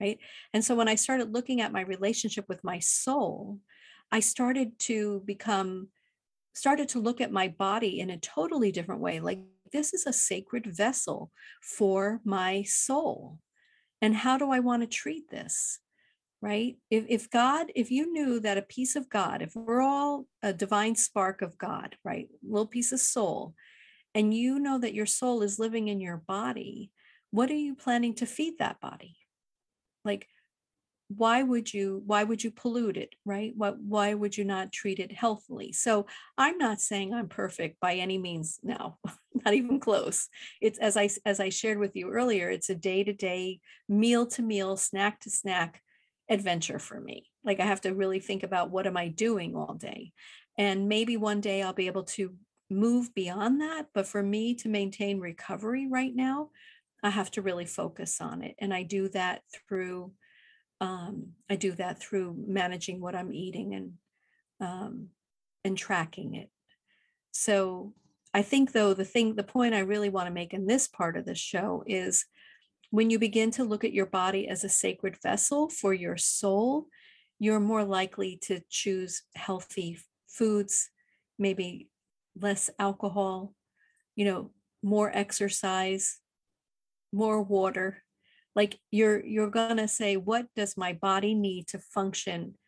right 0.00 0.18
and 0.52 0.64
so 0.64 0.74
when 0.74 0.88
i 0.88 0.94
started 0.94 1.32
looking 1.32 1.60
at 1.60 1.72
my 1.72 1.80
relationship 1.80 2.44
with 2.48 2.62
my 2.64 2.78
soul 2.78 3.58
I 4.12 4.20
started 4.20 4.78
to 4.80 5.22
become, 5.24 5.88
started 6.52 6.90
to 6.90 7.00
look 7.00 7.22
at 7.22 7.32
my 7.32 7.48
body 7.48 7.98
in 7.98 8.10
a 8.10 8.18
totally 8.18 8.70
different 8.70 9.00
way. 9.00 9.20
Like, 9.20 9.40
this 9.72 9.94
is 9.94 10.06
a 10.06 10.12
sacred 10.12 10.66
vessel 10.66 11.32
for 11.62 12.20
my 12.22 12.62
soul. 12.64 13.38
And 14.02 14.14
how 14.14 14.36
do 14.36 14.50
I 14.50 14.60
want 14.60 14.82
to 14.82 14.86
treat 14.86 15.30
this? 15.30 15.78
Right? 16.42 16.76
If, 16.90 17.04
if 17.08 17.30
God, 17.30 17.70
if 17.74 17.90
you 17.90 18.12
knew 18.12 18.40
that 18.40 18.58
a 18.58 18.62
piece 18.62 18.96
of 18.96 19.08
God, 19.08 19.40
if 19.42 19.54
we're 19.54 19.80
all 19.80 20.26
a 20.42 20.52
divine 20.52 20.96
spark 20.96 21.40
of 21.40 21.56
God, 21.56 21.96
right? 22.04 22.28
Little 22.42 22.66
piece 22.66 22.90
of 22.90 23.00
soul, 23.00 23.54
and 24.14 24.34
you 24.34 24.58
know 24.58 24.78
that 24.78 24.92
your 24.92 25.06
soul 25.06 25.42
is 25.42 25.58
living 25.58 25.88
in 25.88 26.00
your 26.00 26.16
body, 26.16 26.90
what 27.30 27.50
are 27.50 27.54
you 27.54 27.76
planning 27.76 28.14
to 28.16 28.26
feed 28.26 28.58
that 28.58 28.80
body? 28.80 29.16
Like, 30.04 30.26
why 31.16 31.42
would 31.42 31.72
you 31.72 32.02
why 32.06 32.24
would 32.24 32.42
you 32.42 32.50
pollute 32.50 32.96
it 32.96 33.14
right 33.24 33.52
what 33.56 33.78
why 33.80 34.14
would 34.14 34.36
you 34.36 34.44
not 34.44 34.72
treat 34.72 34.98
it 34.98 35.12
healthily 35.12 35.72
so 35.72 36.06
i'm 36.38 36.56
not 36.58 36.80
saying 36.80 37.12
i'm 37.12 37.28
perfect 37.28 37.78
by 37.80 37.94
any 37.94 38.18
means 38.18 38.58
now 38.62 38.96
not 39.44 39.54
even 39.54 39.78
close 39.78 40.28
it's 40.60 40.78
as 40.78 40.96
i 40.96 41.08
as 41.26 41.40
i 41.40 41.48
shared 41.48 41.78
with 41.78 41.94
you 41.96 42.10
earlier 42.10 42.48
it's 42.48 42.70
a 42.70 42.74
day 42.74 43.04
to 43.04 43.12
day 43.12 43.60
meal 43.88 44.26
to 44.26 44.42
meal 44.42 44.76
snack 44.76 45.20
to 45.20 45.30
snack 45.30 45.82
adventure 46.32 46.78
for 46.78 47.00
me 47.00 47.30
like 47.44 47.60
i 47.60 47.64
have 47.64 47.80
to 47.80 47.94
really 47.94 48.20
think 48.20 48.42
about 48.42 48.70
what 48.70 48.86
am 48.86 48.96
i 48.96 49.08
doing 49.08 49.54
all 49.54 49.74
day 49.74 50.12
and 50.58 50.88
maybe 50.88 51.16
one 51.16 51.40
day 51.40 51.62
i'll 51.62 51.72
be 51.72 51.86
able 51.86 52.04
to 52.04 52.34
move 52.72 53.14
beyond 53.14 53.60
that. 53.60 53.86
But 53.94 54.06
for 54.06 54.22
me 54.22 54.54
to 54.56 54.68
maintain 54.68 55.20
recovery 55.20 55.86
right 55.88 56.14
now, 56.14 56.50
I 57.02 57.10
have 57.10 57.30
to 57.32 57.42
really 57.42 57.66
focus 57.66 58.20
on 58.20 58.42
it. 58.42 58.56
And 58.58 58.72
I 58.72 58.82
do 58.82 59.08
that 59.10 59.42
through 59.68 60.12
um, 60.80 61.28
I 61.48 61.54
do 61.54 61.72
that 61.72 62.00
through 62.00 62.34
managing 62.44 63.00
what 63.00 63.14
I'm 63.14 63.32
eating 63.32 63.74
and 63.74 63.92
um, 64.60 65.08
and 65.64 65.78
tracking 65.78 66.34
it. 66.34 66.50
So 67.30 67.94
I 68.34 68.42
think 68.42 68.72
though 68.72 68.92
the 68.92 69.04
thing 69.04 69.36
the 69.36 69.44
point 69.44 69.74
I 69.74 69.80
really 69.80 70.08
want 70.08 70.26
to 70.26 70.34
make 70.34 70.52
in 70.52 70.66
this 70.66 70.88
part 70.88 71.16
of 71.16 71.24
the 71.24 71.36
show 71.36 71.84
is 71.86 72.24
when 72.92 73.08
you 73.08 73.18
begin 73.18 73.50
to 73.50 73.64
look 73.64 73.84
at 73.84 73.94
your 73.94 74.04
body 74.04 74.46
as 74.46 74.64
a 74.64 74.68
sacred 74.68 75.16
vessel 75.22 75.70
for 75.70 75.94
your 75.94 76.18
soul, 76.18 76.88
you're 77.38 77.58
more 77.58 77.84
likely 77.84 78.38
to 78.42 78.60
choose 78.68 79.22
healthy 79.34 79.98
foods, 80.28 80.90
maybe 81.38 81.88
less 82.38 82.68
alcohol, 82.78 83.54
you 84.14 84.26
know, 84.26 84.50
more 84.82 85.10
exercise, 85.14 86.18
more 87.14 87.40
water. 87.42 88.02
Like 88.54 88.78
you're 88.90 89.24
you're 89.24 89.48
going 89.48 89.78
to 89.78 89.88
say 89.88 90.18
what 90.18 90.48
does 90.54 90.76
my 90.76 90.92
body 90.92 91.34
need 91.34 91.68
to 91.68 91.78
function 91.78 92.58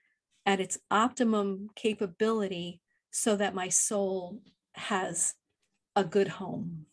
at 0.47 0.59
its 0.59 0.79
optimum 0.91 1.69
capability 1.77 2.81
so 3.11 3.37
that 3.37 3.55
my 3.55 3.69
soul 3.69 4.41
has 4.73 5.35
a 5.95 6.03
good 6.03 6.29
home 6.29 6.87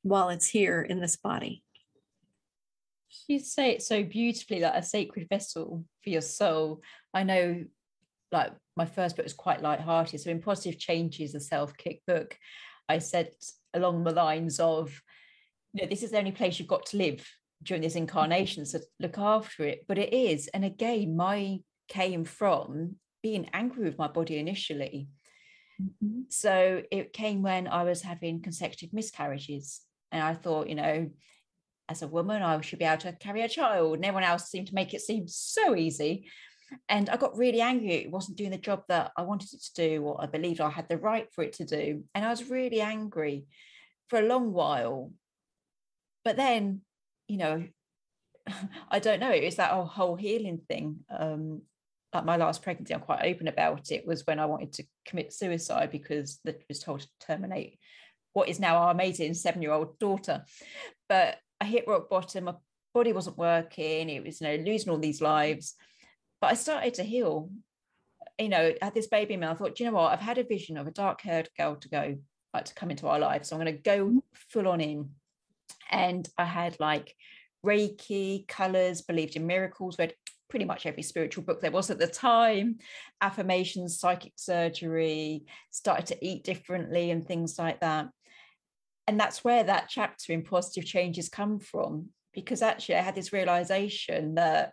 while 0.00 0.30
it's 0.30 0.48
here 0.48 0.80
in 0.80 0.98
this 1.00 1.16
body. 1.16 1.62
You 3.28 3.38
say 3.38 3.70
it 3.70 3.82
so 3.82 4.02
beautifully, 4.02 4.60
like 4.60 4.74
a 4.74 4.82
sacred 4.82 5.28
vessel 5.28 5.84
for 6.02 6.10
your 6.10 6.20
soul. 6.20 6.82
I 7.12 7.22
know 7.22 7.64
like 8.30 8.52
my 8.76 8.86
first 8.86 9.16
book 9.16 9.24
was 9.24 9.34
quite 9.34 9.62
light-hearted. 9.62 10.20
So 10.20 10.30
in 10.30 10.40
Positive 10.40 10.78
Changes, 10.78 11.34
a 11.34 11.40
self-kick 11.40 12.02
book, 12.06 12.36
I 12.88 12.98
said 12.98 13.30
along 13.74 14.04
the 14.04 14.12
lines 14.12 14.58
of, 14.58 15.02
you 15.72 15.82
know, 15.82 15.88
this 15.88 16.02
is 16.02 16.12
the 16.12 16.18
only 16.18 16.32
place 16.32 16.58
you've 16.58 16.68
got 16.68 16.86
to 16.86 16.96
live 16.96 17.26
during 17.62 17.82
this 17.82 17.94
incarnation, 17.94 18.66
so 18.66 18.80
look 18.98 19.18
after 19.18 19.64
it. 19.64 19.84
But 19.86 19.98
it 19.98 20.12
is, 20.12 20.48
and 20.48 20.64
again, 20.64 21.16
my 21.16 21.60
came 21.88 22.24
from 22.24 22.96
being 23.22 23.48
angry 23.52 23.84
with 23.84 23.98
my 23.98 24.08
body 24.08 24.38
initially. 24.38 25.08
Mm-hmm. 25.80 26.22
So 26.28 26.82
it 26.90 27.12
came 27.12 27.42
when 27.42 27.68
I 27.68 27.84
was 27.84 28.02
having 28.02 28.42
consecutive 28.42 28.92
miscarriages. 28.92 29.80
And 30.10 30.22
I 30.22 30.34
thought, 30.34 30.68
you 30.68 30.74
know, 30.74 31.10
as 31.88 32.02
a 32.02 32.08
woman, 32.08 32.42
I 32.42 32.60
should 32.60 32.78
be 32.78 32.84
able 32.84 33.02
to 33.02 33.12
carry 33.12 33.42
a 33.42 33.48
child. 33.48 33.96
And 33.96 34.04
everyone 34.04 34.24
else 34.24 34.50
seemed 34.50 34.68
to 34.68 34.74
make 34.74 34.94
it 34.94 35.00
seem 35.00 35.26
so 35.28 35.74
easy. 35.74 36.28
And 36.88 37.10
I 37.10 37.16
got 37.16 37.36
really 37.36 37.60
angry. 37.60 37.94
It 37.94 38.10
wasn't 38.10 38.38
doing 38.38 38.50
the 38.50 38.58
job 38.58 38.84
that 38.88 39.12
I 39.16 39.22
wanted 39.22 39.52
it 39.52 39.62
to 39.62 39.74
do, 39.74 40.02
or 40.02 40.22
I 40.22 40.26
believed 40.26 40.60
I 40.60 40.70
had 40.70 40.88
the 40.88 40.96
right 40.96 41.26
for 41.32 41.42
it 41.44 41.54
to 41.54 41.64
do. 41.64 42.04
And 42.14 42.24
I 42.24 42.30
was 42.30 42.48
really 42.48 42.80
angry 42.80 43.46
for 44.08 44.18
a 44.18 44.26
long 44.26 44.52
while. 44.52 45.12
But 46.24 46.36
then, 46.36 46.82
you 47.28 47.36
know, 47.36 47.66
I 48.90 48.98
don't 48.98 49.20
know. 49.20 49.30
It 49.30 49.44
was 49.44 49.56
that 49.56 49.72
whole 49.72 50.16
healing 50.16 50.60
thing. 50.68 51.00
Um, 51.10 51.62
like 52.14 52.24
my 52.24 52.36
last 52.36 52.62
pregnancy, 52.62 52.94
I'm 52.94 53.00
quite 53.00 53.24
open 53.24 53.48
about 53.48 53.90
it, 53.90 54.06
was 54.06 54.26
when 54.26 54.38
I 54.38 54.46
wanted 54.46 54.72
to 54.74 54.84
commit 55.06 55.32
suicide 55.32 55.90
because 55.90 56.40
I 56.46 56.54
was 56.68 56.78
told 56.78 57.00
to 57.00 57.08
terminate 57.20 57.78
what 58.34 58.48
is 58.48 58.60
now 58.60 58.76
our 58.76 58.90
amazing 58.90 59.34
seven 59.34 59.62
year 59.62 59.72
old 59.72 59.98
daughter. 59.98 60.44
But 61.08 61.38
I 61.62 61.64
hit 61.64 61.84
rock 61.86 62.10
bottom. 62.10 62.44
My 62.44 62.54
body 62.92 63.12
wasn't 63.12 63.38
working. 63.38 64.10
It 64.10 64.24
was, 64.24 64.40
you 64.40 64.48
know, 64.48 64.64
losing 64.64 64.90
all 64.90 64.98
these 64.98 65.22
lives. 65.22 65.76
But 66.40 66.50
I 66.50 66.54
started 66.54 66.94
to 66.94 67.04
heal. 67.04 67.50
You 68.36 68.48
know, 68.48 68.72
I 68.82 68.84
had 68.84 68.94
this 68.94 69.06
baby 69.06 69.34
and 69.34 69.44
I 69.44 69.54
thought, 69.54 69.78
you 69.78 69.86
know 69.86 69.92
what? 69.92 70.12
I've 70.12 70.18
had 70.18 70.38
a 70.38 70.44
vision 70.44 70.76
of 70.76 70.88
a 70.88 70.90
dark 70.90 71.20
haired 71.20 71.48
girl 71.56 71.76
to 71.76 71.88
go, 71.88 72.16
like 72.52 72.64
to 72.64 72.74
come 72.74 72.90
into 72.90 73.06
our 73.06 73.20
life. 73.20 73.44
So 73.44 73.54
I'm 73.54 73.62
going 73.62 73.76
to 73.76 73.80
go 73.80 74.24
full 74.34 74.66
on 74.66 74.80
in. 74.80 75.10
And 75.88 76.28
I 76.36 76.46
had 76.46 76.80
like 76.80 77.14
Reiki, 77.64 78.48
colors, 78.48 79.02
believed 79.02 79.36
in 79.36 79.46
miracles, 79.46 80.00
read 80.00 80.14
pretty 80.50 80.64
much 80.64 80.84
every 80.84 81.04
spiritual 81.04 81.44
book 81.44 81.60
there 81.60 81.70
was 81.70 81.90
at 81.90 82.00
the 82.00 82.08
time, 82.08 82.78
affirmations, 83.20 84.00
psychic 84.00 84.32
surgery, 84.34 85.44
started 85.70 86.06
to 86.06 86.26
eat 86.26 86.42
differently 86.42 87.12
and 87.12 87.24
things 87.24 87.56
like 87.56 87.78
that. 87.80 88.08
And 89.06 89.18
that's 89.18 89.42
where 89.42 89.64
that 89.64 89.88
chapter 89.88 90.32
in 90.32 90.42
positive 90.42 90.84
changes 90.84 91.28
come 91.28 91.58
from, 91.58 92.10
because 92.32 92.62
actually 92.62 92.96
I 92.96 93.02
had 93.02 93.14
this 93.14 93.32
realization 93.32 94.36
that 94.36 94.72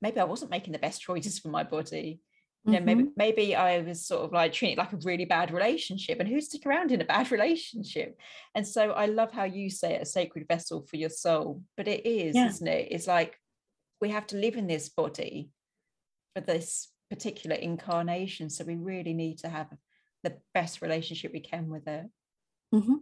maybe 0.00 0.20
I 0.20 0.24
wasn't 0.24 0.50
making 0.50 0.72
the 0.72 0.78
best 0.78 1.02
choices 1.02 1.38
for 1.38 1.48
my 1.48 1.64
body. 1.64 2.20
You 2.66 2.72
know, 2.72 2.78
mm-hmm. 2.78 2.86
maybe 2.86 3.10
maybe 3.16 3.56
I 3.56 3.80
was 3.80 4.06
sort 4.06 4.22
of 4.22 4.32
like 4.32 4.54
treating 4.54 4.78
it 4.78 4.78
like 4.78 4.94
a 4.94 4.98
really 5.04 5.26
bad 5.26 5.50
relationship, 5.50 6.18
and 6.18 6.28
who 6.28 6.40
stick 6.40 6.64
around 6.64 6.92
in 6.92 7.02
a 7.02 7.04
bad 7.04 7.30
relationship? 7.36 8.18
And 8.54 8.66
so 8.66 8.92
I 8.92 9.06
love 9.06 9.32
how 9.32 9.44
you 9.44 9.68
say 9.68 9.94
it, 9.94 10.02
a 10.02 10.06
sacred 10.06 10.46
vessel 10.48 10.86
for 10.88 10.96
your 10.96 11.10
soul. 11.10 11.62
But 11.76 11.88
it 11.88 12.06
is, 12.06 12.34
yeah. 12.34 12.48
isn't 12.48 12.66
it? 12.66 12.88
It's 12.90 13.06
like 13.06 13.38
we 14.00 14.08
have 14.10 14.26
to 14.28 14.36
live 14.36 14.56
in 14.56 14.66
this 14.66 14.88
body 14.88 15.50
for 16.34 16.40
this 16.40 16.88
particular 17.10 17.56
incarnation. 17.56 18.48
So 18.48 18.64
we 18.64 18.76
really 18.76 19.12
need 19.12 19.38
to 19.38 19.48
have 19.48 19.68
the 20.22 20.36
best 20.54 20.82
relationship 20.82 21.32
we 21.32 21.40
can 21.40 21.68
with 21.68 21.86
it. 21.86 22.06
Mm-hmm. 22.74 22.94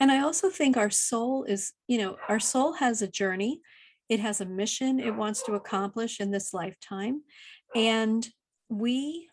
And 0.00 0.10
I 0.10 0.20
also 0.20 0.50
think 0.50 0.76
our 0.76 0.90
soul 0.90 1.44
is, 1.44 1.72
you 1.86 1.98
know, 1.98 2.16
our 2.28 2.40
soul 2.40 2.74
has 2.74 3.02
a 3.02 3.08
journey 3.08 3.60
it 4.12 4.20
has 4.20 4.42
a 4.42 4.44
mission 4.44 5.00
it 5.00 5.16
wants 5.16 5.42
to 5.44 5.54
accomplish 5.54 6.20
in 6.20 6.30
this 6.30 6.52
lifetime. 6.52 7.22
And 7.74 8.28
we, 8.68 9.30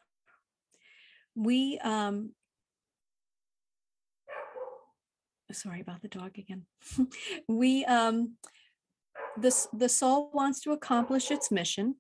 we, 1.36 1.78
um, 1.80 2.32
sorry 5.52 5.82
about 5.82 6.02
the 6.02 6.08
dog 6.08 6.38
again. 6.38 6.64
we, 7.50 7.84
um, 7.84 8.36
the, 9.38 9.54
the 9.74 9.90
soul 9.90 10.32
wants 10.34 10.62
to 10.62 10.72
accomplish 10.72 11.30
its 11.30 11.52
mission. 11.52 11.96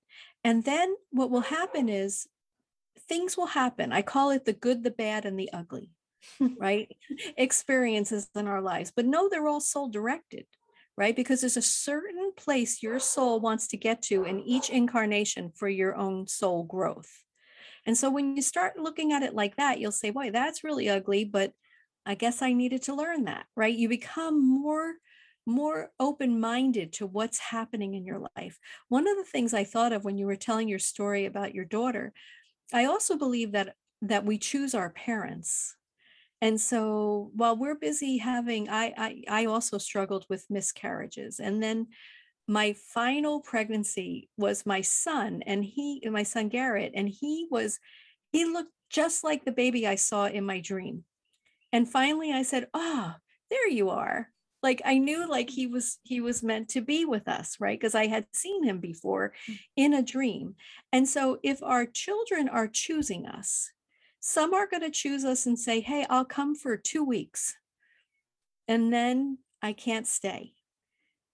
And 0.45 0.63
then 0.63 0.95
what 1.11 1.29
will 1.29 1.41
happen 1.41 1.89
is 1.89 2.27
things 3.09 3.35
will 3.35 3.47
happen. 3.47 3.91
I 3.91 4.03
call 4.03 4.29
it 4.29 4.45
the 4.45 4.53
good, 4.53 4.83
the 4.83 4.91
bad, 4.91 5.25
and 5.25 5.37
the 5.37 5.51
ugly, 5.51 5.91
right? 6.59 6.89
Experiences 7.37 8.29
in 8.35 8.47
our 8.47 8.61
lives. 8.61 8.91
But 8.95 9.05
no, 9.05 9.29
they're 9.29 9.47
all 9.47 9.61
soul 9.61 9.89
directed 9.89 10.45
right? 10.99 11.15
Because 11.15 11.39
there's 11.39 11.55
a 11.55 11.61
certain 11.61 12.33
place 12.35 12.83
your 12.83 12.99
soul 12.99 13.39
wants 13.39 13.69
to 13.69 13.77
get 13.77 14.01
to 14.03 14.25
in 14.25 14.41
each 14.41 14.69
incarnation 14.69 15.49
for 15.55 15.69
your 15.69 15.95
own 15.95 16.27
soul 16.27 16.63
growth. 16.63 17.23
And 17.85 17.97
so 17.97 18.09
when 18.09 18.35
you 18.35 18.41
start 18.41 18.77
looking 18.77 19.13
at 19.13 19.23
it 19.23 19.33
like 19.33 19.55
that, 19.55 19.79
you'll 19.79 19.93
say, 19.93 20.09
boy, 20.09 20.31
that's 20.31 20.61
really 20.61 20.89
ugly, 20.89 21.23
but 21.23 21.53
I 22.05 22.15
guess 22.15 22.41
I 22.41 22.51
needed 22.51 22.83
to 22.83 22.95
learn 22.95 23.23
that, 23.23 23.45
right? 23.55 23.73
You 23.73 23.87
become 23.87 24.45
more 24.45 24.95
more 25.45 25.89
open-minded 25.99 26.93
to 26.93 27.07
what's 27.07 27.39
happening 27.39 27.95
in 27.95 28.05
your 28.05 28.21
life. 28.37 28.59
One 28.89 29.07
of 29.07 29.17
the 29.17 29.23
things 29.23 29.51
I 29.51 29.63
thought 29.63 29.93
of 29.93 30.03
when 30.03 30.15
you 30.15 30.27
were 30.27 30.35
telling 30.35 30.67
your 30.67 30.77
story 30.77 31.25
about 31.25 31.55
your 31.55 31.65
daughter, 31.65 32.13
I 32.71 32.85
also 32.85 33.17
believe 33.17 33.53
that 33.53 33.75
that 34.01 34.25
we 34.25 34.37
choose 34.37 34.75
our 34.75 34.89
parents 34.91 35.75
and 36.41 36.59
so 36.59 37.31
while 37.35 37.57
we're 37.57 37.75
busy 37.75 38.17
having 38.17 38.69
I, 38.69 38.93
I 38.97 39.23
i 39.29 39.45
also 39.45 39.77
struggled 39.77 40.25
with 40.29 40.49
miscarriages 40.49 41.39
and 41.39 41.61
then 41.61 41.87
my 42.49 42.73
final 42.73 43.41
pregnancy 43.41 44.27
was 44.35 44.65
my 44.65 44.81
son 44.81 45.43
and 45.45 45.63
he 45.63 46.01
my 46.11 46.23
son 46.23 46.49
garrett 46.49 46.93
and 46.95 47.07
he 47.07 47.47
was 47.51 47.79
he 48.31 48.43
looked 48.43 48.71
just 48.89 49.23
like 49.23 49.45
the 49.45 49.51
baby 49.51 49.85
i 49.87 49.95
saw 49.95 50.25
in 50.25 50.45
my 50.45 50.59
dream. 50.59 51.03
And 51.71 51.87
finally 51.87 52.33
i 52.33 52.41
said 52.41 52.67
oh 52.73 53.13
there 53.51 53.69
you 53.69 53.91
are. 53.91 54.29
Like 54.63 54.81
i 54.83 54.97
knew 54.97 55.29
like 55.29 55.49
he 55.51 55.67
was 55.67 55.99
he 56.03 56.21
was 56.21 56.41
meant 56.41 56.69
to 56.69 56.81
be 56.81 57.05
with 57.05 57.27
us 57.27 57.57
right? 57.59 57.79
Because 57.79 57.93
i 57.93 58.07
had 58.07 58.25
seen 58.33 58.63
him 58.63 58.79
before 58.79 59.33
mm. 59.47 59.59
in 59.75 59.93
a 59.93 60.01
dream. 60.01 60.55
And 60.91 61.07
so 61.07 61.37
if 61.43 61.61
our 61.61 61.85
children 61.85 62.49
are 62.49 62.67
choosing 62.67 63.27
us 63.27 63.71
some 64.19 64.53
are 64.53 64.67
going 64.67 64.83
to 64.83 64.89
choose 64.91 65.23
us 65.25 65.45
and 65.45 65.57
say, 65.57 65.81
Hey, 65.81 66.05
I'll 66.09 66.25
come 66.25 66.55
for 66.55 66.77
two 66.77 67.03
weeks. 67.03 67.55
And 68.67 68.91
then 68.93 69.39
I 69.61 69.73
can't 69.73 70.07
stay. 70.07 70.53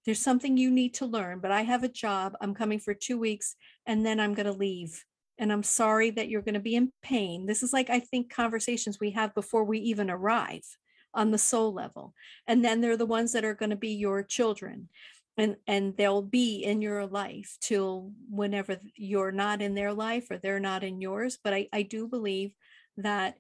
There's 0.06 0.22
something 0.22 0.56
you 0.56 0.70
need 0.72 0.94
to 0.96 1.06
learn, 1.06 1.40
but 1.40 1.52
I 1.52 1.64
have 1.64 1.84
a 1.84 1.90
job. 1.90 2.36
I'm 2.40 2.54
coming 2.54 2.80
for 2.80 2.94
two 2.94 3.18
weeks 3.18 3.56
and 3.86 4.06
then 4.06 4.20
I'm 4.20 4.34
going 4.34 4.46
to 4.46 4.52
leave. 4.52 5.04
And 5.38 5.52
I'm 5.52 5.64
sorry 5.64 6.12
that 6.12 6.30
you're 6.30 6.44
going 6.44 6.54
to 6.54 6.60
be 6.60 6.76
in 6.76 6.94
pain. 7.02 7.46
This 7.46 7.64
is 7.64 7.74
like, 7.74 7.90
I 7.90 8.00
think, 8.00 8.32
conversations 8.34 9.00
we 9.00 9.12
have 9.12 9.34
before 9.36 9.64
we 9.64 9.80
even 9.80 10.10
arrive. 10.10 10.66
on 11.14 11.32
the 11.32 11.38
soul 11.38 11.74
level 11.74 12.14
and 12.46 12.64
then 12.64 12.82
they're 12.82 12.98
the 12.98 13.06
ones 13.06 13.32
that 13.32 13.46
are 13.46 13.56
going 13.56 13.70
to 13.70 13.76
be 13.76 13.94
your 13.96 14.22
children 14.24 14.90
and 15.38 15.56
and 15.66 15.96
they'll 15.98 16.22
be 16.22 16.64
in 16.64 16.82
your 16.82 17.06
life 17.08 17.58
till 17.62 18.12
whenever 18.30 18.78
you're 18.96 19.32
not 19.32 19.62
in 19.62 19.76
their 19.76 19.94
life 19.94 20.30
or 20.30 20.38
they're 20.38 20.60
not 20.60 20.84
in 20.84 21.02
yours 21.02 21.38
but 21.44 21.54
i 21.54 21.68
i 21.74 21.82
do 21.82 22.08
believe 22.08 22.52
that 22.98 23.36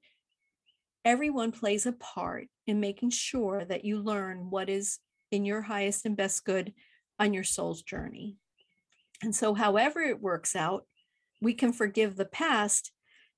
everyone 1.04 1.52
plays 1.52 1.86
a 1.86 1.91
part 1.91 2.48
in 2.68 2.80
making 2.80 3.12
sure 3.12 3.63
that 3.65 3.86
you 3.86 4.00
learn 4.00 4.50
what 4.50 4.70
is 4.70 5.00
in 5.32 5.46
your 5.46 5.62
highest 5.62 6.06
and 6.06 6.18
best 6.18 6.46
good 6.46 6.74
on 7.20 7.34
your 7.34 7.44
soul's 7.44 7.82
journey. 7.82 8.38
And 9.22 9.36
so 9.36 9.54
however 9.54 10.02
it 10.02 10.22
works 10.22 10.56
out 10.56 10.86
we 11.41 11.54
can 11.54 11.74
forgive 11.74 12.15
the 12.15 12.26
past 12.26 12.91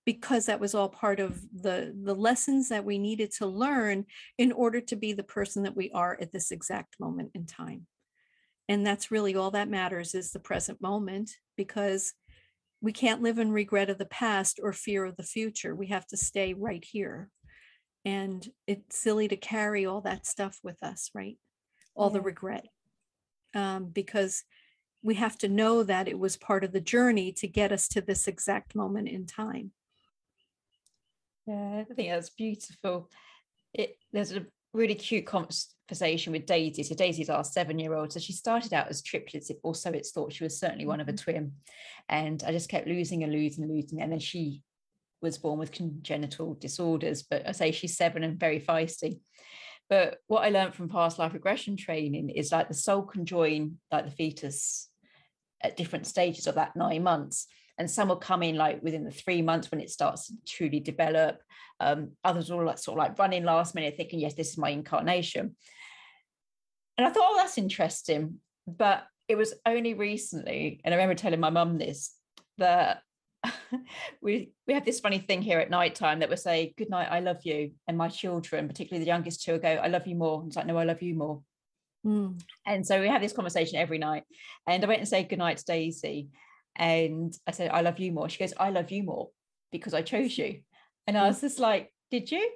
because 0.05 0.45
that 0.45 0.59
was 0.59 0.73
all 0.73 0.87
part 0.87 1.19
of 1.19 1.41
the 1.51 1.93
the 2.03 2.15
lessons 2.15 2.69
that 2.69 2.85
we 2.85 2.97
needed 2.97 3.31
to 3.31 3.45
learn 3.45 4.05
in 4.37 4.51
order 4.51 4.79
to 4.79 4.95
be 4.95 5.11
the 5.11 5.23
person 5.23 5.63
that 5.63 5.75
we 5.75 5.91
are 5.91 6.17
at 6.21 6.31
this 6.31 6.51
exact 6.51 6.95
moment 6.99 7.31
in 7.35 7.45
time. 7.45 7.85
And 8.69 8.85
that's 8.85 9.11
really 9.11 9.35
all 9.35 9.51
that 9.51 9.69
matters 9.69 10.15
is 10.15 10.31
the 10.31 10.39
present 10.39 10.81
moment 10.81 11.31
because 11.57 12.13
we 12.81 12.91
can't 12.91 13.21
live 13.21 13.39
in 13.39 13.51
regret 13.51 13.89
of 13.89 13.97
the 13.97 14.05
past 14.05 14.59
or 14.61 14.71
fear 14.73 15.05
of 15.05 15.17
the 15.17 15.23
future. 15.23 15.75
We 15.75 15.87
have 15.87 16.05
to 16.07 16.17
stay 16.17 16.53
right 16.53 16.83
here. 16.83 17.29
And 18.05 18.47
it's 18.67 18.99
silly 18.99 19.27
to 19.27 19.35
carry 19.35 19.85
all 19.85 20.01
that 20.01 20.25
stuff 20.25 20.59
with 20.63 20.81
us 20.81 21.09
right? 21.13 21.37
All 21.95 22.09
yeah. 22.09 22.13
the 22.13 22.21
regret. 22.21 22.67
Um, 23.55 23.85
because 23.85 24.43
we 25.01 25.15
have 25.15 25.37
to 25.39 25.49
know 25.49 25.83
that 25.83 26.07
it 26.07 26.19
was 26.19 26.37
part 26.37 26.63
of 26.63 26.71
the 26.71 26.81
journey 26.81 27.31
to 27.33 27.47
get 27.47 27.71
us 27.71 27.87
to 27.89 28.01
this 28.01 28.27
exact 28.27 28.75
moment 28.75 29.07
in 29.07 29.25
time. 29.25 29.71
Yeah 31.45 31.83
i 31.89 31.93
think 31.93 32.09
that's 32.09 32.29
beautiful. 32.29 33.09
It 33.73 33.97
there's 34.11 34.33
a 34.33 34.45
really 34.73 34.95
cute 34.95 35.25
conversation 35.25 36.33
with 36.33 36.45
Daisy. 36.45 36.83
So 36.83 36.95
Daisy's 36.95 37.29
our 37.29 37.43
seven-year-old. 37.43 38.11
So 38.11 38.19
she 38.19 38.33
started 38.33 38.73
out 38.73 38.87
as 38.89 39.01
triplets, 39.01 39.51
or 39.63 39.75
so 39.75 39.91
it's 39.91 40.11
thought. 40.11 40.33
She 40.33 40.43
was 40.43 40.59
certainly 40.59 40.85
one 40.85 40.99
of 40.99 41.07
a 41.07 41.13
mm-hmm. 41.13 41.23
twin. 41.23 41.51
And 42.09 42.43
I 42.45 42.51
just 42.51 42.69
kept 42.69 42.87
losing 42.87 43.23
and 43.23 43.31
losing 43.31 43.63
and 43.63 43.73
losing. 43.73 44.01
And 44.01 44.11
then 44.11 44.19
she 44.19 44.63
was 45.21 45.37
born 45.37 45.59
with 45.59 45.71
congenital 45.71 46.53
disorders. 46.55 47.23
But 47.23 47.47
I 47.47 47.51
say 47.51 47.71
she's 47.71 47.97
seven 47.97 48.23
and 48.23 48.39
very 48.39 48.59
feisty. 48.59 49.19
But 49.89 50.17
what 50.27 50.43
I 50.43 50.49
learned 50.49 50.75
from 50.75 50.89
past 50.89 51.17
life 51.17 51.33
regression 51.33 51.77
training 51.77 52.29
is 52.29 52.51
like 52.51 52.67
the 52.67 52.73
soul 52.73 53.03
can 53.03 53.25
join 53.25 53.77
like 53.91 54.05
the 54.05 54.11
fetus 54.11 54.89
at 55.61 55.77
different 55.77 56.05
stages 56.05 56.45
of 56.45 56.55
that 56.55 56.75
nine 56.75 57.03
months 57.03 57.47
and 57.77 57.89
some 57.89 58.09
will 58.09 58.15
come 58.15 58.43
in 58.43 58.55
like 58.55 58.81
within 58.81 59.03
the 59.03 59.11
three 59.11 59.41
months 59.41 59.71
when 59.71 59.81
it 59.81 59.89
starts 59.89 60.27
to 60.27 60.33
truly 60.45 60.79
develop. 60.79 61.41
Um, 61.79 62.11
others 62.23 62.49
will 62.49 62.65
like 62.65 62.79
sort 62.79 62.97
of 62.97 63.03
like 63.03 63.19
running 63.19 63.43
last 63.43 63.75
minute, 63.75 63.95
thinking, 63.97 64.19
yes, 64.19 64.33
this 64.33 64.49
is 64.49 64.57
my 64.57 64.69
incarnation. 64.69 65.55
And 66.97 67.05
I 67.05 67.09
thought, 67.11 67.27
oh, 67.27 67.37
that's 67.37 67.57
interesting. 67.57 68.39
But 68.65 69.03
it 69.27 69.35
was 69.35 69.53
only 69.65 69.93
recently, 69.93 70.81
and 70.83 70.93
I 70.93 70.97
remember 70.97 71.15
telling 71.15 71.39
my 71.39 71.51
mum 71.51 71.77
this, 71.77 72.13
that 72.57 73.01
we 74.21 74.51
we 74.65 74.73
have 74.73 74.85
this 74.85 74.99
funny 74.99 75.19
thing 75.19 75.41
here 75.41 75.59
at 75.59 75.69
night 75.69 75.93
time 75.93 76.19
that 76.19 76.29
we 76.29 76.35
say, 76.35 76.73
Good 76.77 76.89
night, 76.89 77.09
I 77.11 77.19
love 77.19 77.37
you. 77.43 77.71
And 77.87 77.97
my 77.97 78.07
children, 78.07 78.67
particularly 78.67 79.03
the 79.03 79.11
youngest 79.11 79.43
two, 79.43 79.59
go, 79.59 79.69
I 79.69 79.87
love 79.87 80.07
you 80.07 80.15
more. 80.15 80.41
And 80.41 80.47
it's 80.47 80.57
like, 80.57 80.65
no, 80.65 80.77
I 80.77 80.83
love 80.83 81.01
you 81.01 81.13
more. 81.15 81.41
Mm. 82.05 82.41
And 82.65 82.85
so 82.85 82.99
we 82.99 83.07
have 83.07 83.21
this 83.21 83.33
conversation 83.33 83.77
every 83.77 83.97
night. 83.97 84.23
And 84.65 84.83
I 84.83 84.87
went 84.87 84.99
and 84.99 85.07
said 85.07 85.29
goodnight 85.29 85.57
to 85.57 85.65
Daisy. 85.65 86.29
And 86.77 87.35
I 87.47 87.51
said, 87.51 87.71
I 87.71 87.81
love 87.81 87.99
you 87.99 88.11
more. 88.11 88.29
She 88.29 88.39
goes, 88.39 88.53
I 88.57 88.69
love 88.69 88.91
you 88.91 89.03
more 89.03 89.29
because 89.71 89.93
I 89.93 90.03
chose 90.03 90.37
you. 90.37 90.61
And 91.07 91.17
I 91.17 91.23
mm. 91.23 91.27
was 91.27 91.41
just 91.41 91.59
like, 91.59 91.91
Did 92.11 92.31
you? 92.31 92.49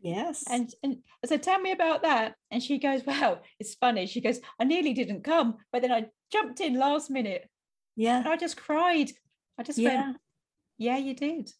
Yes. 0.00 0.44
And, 0.48 0.70
and 0.82 0.98
I 1.24 1.26
said, 1.26 1.42
Tell 1.42 1.58
me 1.58 1.72
about 1.72 2.02
that. 2.02 2.34
And 2.50 2.62
she 2.62 2.78
goes, 2.78 3.02
Well, 3.06 3.42
it's 3.58 3.74
funny. 3.74 4.06
She 4.06 4.20
goes, 4.20 4.38
I 4.60 4.64
nearly 4.64 4.92
didn't 4.92 5.24
come, 5.24 5.56
but 5.72 5.82
then 5.82 5.92
I 5.92 6.06
jumped 6.30 6.60
in 6.60 6.78
last 6.78 7.10
minute. 7.10 7.48
Yeah. 7.96 8.18
And 8.18 8.28
I 8.28 8.36
just 8.36 8.56
cried. 8.56 9.10
I 9.58 9.62
just 9.62 9.78
yeah. 9.78 10.04
went, 10.04 10.16
Yeah, 10.76 10.98
you 10.98 11.14
did. 11.14 11.50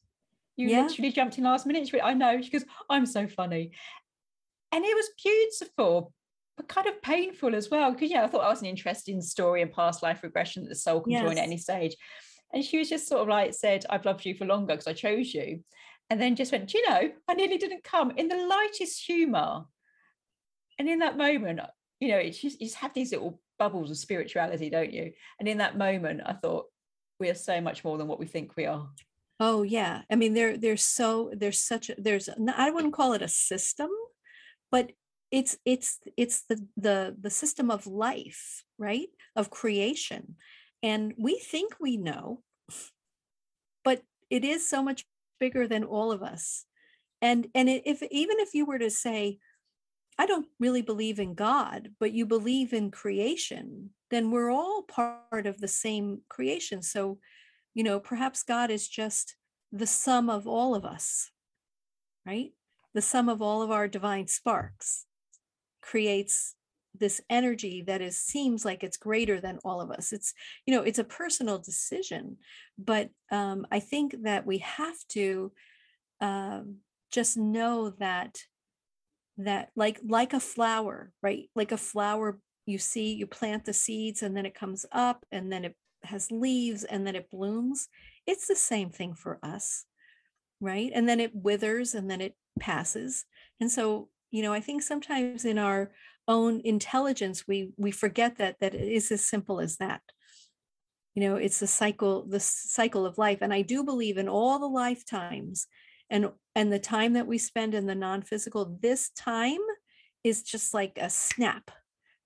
You 0.56 0.68
yeah. 0.68 0.82
literally 0.82 1.12
jumped 1.12 1.38
in 1.38 1.44
last 1.44 1.66
minute. 1.66 1.88
She 1.88 1.96
went, 1.96 2.06
I 2.06 2.14
know. 2.14 2.42
She 2.42 2.50
goes, 2.50 2.64
I'm 2.90 3.06
so 3.06 3.28
funny. 3.28 3.70
And 4.72 4.84
it 4.84 4.94
was 4.94 5.08
beautiful 5.22 6.12
but 6.58 6.68
kind 6.68 6.86
of 6.86 7.00
painful 7.00 7.54
as 7.54 7.70
well. 7.70 7.92
Because 7.92 8.10
yeah, 8.10 8.24
I 8.24 8.26
thought 8.26 8.42
that 8.42 8.50
was 8.50 8.60
an 8.60 8.66
interesting 8.66 9.22
story 9.22 9.62
and 9.62 9.72
past 9.72 10.02
life 10.02 10.22
regression 10.22 10.64
that 10.64 10.68
the 10.68 10.74
soul 10.74 11.00
can 11.00 11.12
yes. 11.12 11.22
join 11.22 11.38
at 11.38 11.44
any 11.44 11.56
stage. 11.56 11.96
And 12.52 12.62
she 12.64 12.78
was 12.78 12.90
just 12.90 13.08
sort 13.08 13.22
of 13.22 13.28
like 13.28 13.54
said, 13.54 13.86
I've 13.88 14.04
loved 14.04 14.26
you 14.26 14.34
for 14.34 14.44
longer 14.44 14.74
because 14.74 14.86
I 14.86 14.92
chose 14.92 15.32
you. 15.32 15.60
And 16.10 16.20
then 16.20 16.36
just 16.36 16.52
went, 16.52 16.68
Do 16.68 16.78
you 16.78 16.88
know, 16.88 17.10
I 17.28 17.34
nearly 17.34 17.56
didn't 17.56 17.84
come 17.84 18.10
in 18.10 18.28
the 18.28 18.46
lightest 18.46 19.06
humor. 19.06 19.64
And 20.78 20.88
in 20.88 20.98
that 20.98 21.16
moment, 21.16 21.60
you 22.00 22.08
know, 22.08 22.18
it's 22.18 22.40
just, 22.40 22.60
you 22.60 22.66
just 22.66 22.78
have 22.78 22.94
these 22.94 23.12
little 23.12 23.40
bubbles 23.58 23.90
of 23.90 23.96
spirituality, 23.96 24.68
don't 24.68 24.92
you? 24.92 25.12
And 25.38 25.48
in 25.48 25.58
that 25.58 25.78
moment, 25.78 26.22
I 26.26 26.32
thought, 26.32 26.66
we 27.20 27.28
are 27.30 27.34
so 27.34 27.60
much 27.60 27.84
more 27.84 27.98
than 27.98 28.06
what 28.06 28.20
we 28.20 28.26
think 28.26 28.56
we 28.56 28.66
are. 28.66 28.88
Oh 29.40 29.62
yeah. 29.62 30.02
I 30.10 30.16
mean, 30.16 30.34
there 30.34 30.56
there's 30.56 30.82
so 30.82 31.30
there's 31.34 31.58
such 31.58 31.90
a 31.90 31.94
there's 31.98 32.28
I 32.56 32.70
wouldn't 32.70 32.94
call 32.94 33.12
it 33.12 33.22
a 33.22 33.28
system, 33.28 33.88
but 34.70 34.92
it's 35.30 35.58
it's 35.64 35.98
it's 36.16 36.42
the 36.48 36.66
the 36.76 37.16
the 37.20 37.30
system 37.30 37.70
of 37.70 37.86
life 37.86 38.64
right? 38.78 39.08
Of 39.34 39.50
creation. 39.50 40.36
And 40.82 41.12
we 41.18 41.38
think 41.38 41.74
we 41.80 41.96
know 41.96 42.42
but 43.84 44.02
it 44.30 44.44
is 44.44 44.68
so 44.68 44.82
much 44.82 45.06
bigger 45.40 45.66
than 45.66 45.84
all 45.84 46.12
of 46.12 46.22
us. 46.22 46.64
And 47.20 47.48
and 47.54 47.68
if 47.68 48.02
even 48.10 48.38
if 48.38 48.54
you 48.54 48.64
were 48.64 48.78
to 48.78 48.90
say 48.90 49.38
i 50.20 50.26
don't 50.26 50.48
really 50.58 50.82
believe 50.82 51.20
in 51.20 51.34
god 51.34 51.90
but 52.00 52.12
you 52.12 52.26
believe 52.26 52.72
in 52.72 52.90
creation 52.90 53.90
then 54.10 54.32
we're 54.32 54.50
all 54.50 54.82
part 54.82 55.46
of 55.46 55.60
the 55.60 55.68
same 55.68 56.22
creation. 56.28 56.82
So 56.82 57.18
you 57.74 57.82
know 57.82 58.00
perhaps 58.00 58.42
god 58.42 58.70
is 58.70 58.88
just 58.88 59.36
the 59.72 59.86
sum 59.86 60.30
of 60.30 60.46
all 60.46 60.74
of 60.74 60.84
us 60.84 61.30
right? 62.26 62.52
The 62.94 63.02
sum 63.02 63.28
of 63.28 63.40
all 63.40 63.62
of 63.62 63.70
our 63.70 63.88
divine 63.88 64.26
sparks 64.28 65.06
creates 65.80 66.54
this 66.98 67.20
energy 67.30 67.82
that 67.86 68.00
is 68.00 68.18
seems 68.18 68.64
like 68.64 68.82
it's 68.82 68.96
greater 68.96 69.40
than 69.40 69.58
all 69.64 69.80
of 69.80 69.90
us. 69.90 70.12
It's 70.12 70.34
you 70.66 70.74
know 70.74 70.82
it's 70.82 70.98
a 70.98 71.04
personal 71.04 71.58
decision 71.58 72.38
but 72.76 73.10
um, 73.30 73.66
i 73.70 73.80
think 73.80 74.14
that 74.22 74.46
we 74.46 74.58
have 74.58 74.96
to 75.08 75.52
um, 76.20 76.76
just 77.10 77.36
know 77.36 77.90
that 77.90 78.38
that 79.38 79.70
like 79.76 80.00
like 80.06 80.32
a 80.32 80.40
flower 80.40 81.12
right? 81.22 81.48
Like 81.54 81.72
a 81.72 81.76
flower 81.76 82.38
you 82.66 82.78
see 82.78 83.14
you 83.14 83.26
plant 83.26 83.64
the 83.64 83.72
seeds 83.72 84.22
and 84.22 84.36
then 84.36 84.46
it 84.46 84.54
comes 84.54 84.84
up 84.92 85.24
and 85.30 85.50
then 85.50 85.64
it 85.64 85.76
has 86.02 86.30
leaves 86.30 86.84
and 86.84 87.06
then 87.06 87.16
it 87.16 87.30
blooms. 87.30 87.88
It's 88.26 88.48
the 88.48 88.56
same 88.56 88.90
thing 88.90 89.14
for 89.14 89.38
us 89.42 89.84
right? 90.60 90.90
And 90.92 91.08
then 91.08 91.20
it 91.20 91.34
withers 91.34 91.94
and 91.94 92.10
then 92.10 92.20
it 92.20 92.34
passes. 92.58 93.24
And 93.60 93.70
so 93.70 94.08
you 94.30 94.42
know 94.42 94.52
i 94.52 94.60
think 94.60 94.82
sometimes 94.82 95.44
in 95.44 95.58
our 95.58 95.90
own 96.26 96.60
intelligence 96.64 97.46
we 97.48 97.72
we 97.76 97.90
forget 97.90 98.36
that 98.38 98.56
that 98.60 98.74
it 98.74 98.88
is 98.88 99.10
as 99.10 99.24
simple 99.24 99.60
as 99.60 99.76
that. 99.78 100.02
You 101.14 101.24
know 101.24 101.36
it's 101.36 101.58
the 101.58 101.66
cycle 101.66 102.26
the 102.28 102.38
cycle 102.40 103.04
of 103.04 103.18
life 103.18 103.38
and 103.40 103.52
i 103.52 103.62
do 103.62 103.82
believe 103.82 104.18
in 104.18 104.28
all 104.28 104.58
the 104.58 104.68
lifetimes 104.68 105.66
and 106.10 106.30
and 106.54 106.72
the 106.72 106.78
time 106.78 107.14
that 107.14 107.26
we 107.26 107.38
spend 107.38 107.74
in 107.74 107.86
the 107.86 107.94
non-physical 107.94 108.78
this 108.80 109.10
time 109.10 109.58
is 110.22 110.42
just 110.42 110.74
like 110.74 110.96
a 111.00 111.10
snap 111.10 111.70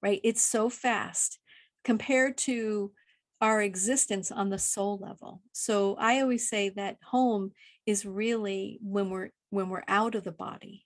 right? 0.03 0.21
It's 0.25 0.43
so 0.43 0.69
fast 0.69 1.39
compared 1.85 2.37
to 2.39 2.93
our 3.41 3.63
existence 3.63 4.31
on 4.31 4.51
the 4.51 4.59
soul 4.59 4.99
level. 5.01 5.41
So 5.53 5.97
i 5.99 6.21
always 6.21 6.49
say 6.49 6.69
that 6.71 6.99
home 7.03 7.53
is 7.87 8.05
really 8.05 8.79
when 8.83 9.11
we're 9.11 9.31
when 9.51 9.69
we're 9.69 9.85
out 9.89 10.15
of 10.15 10.25
the 10.25 10.33
body 10.33 10.85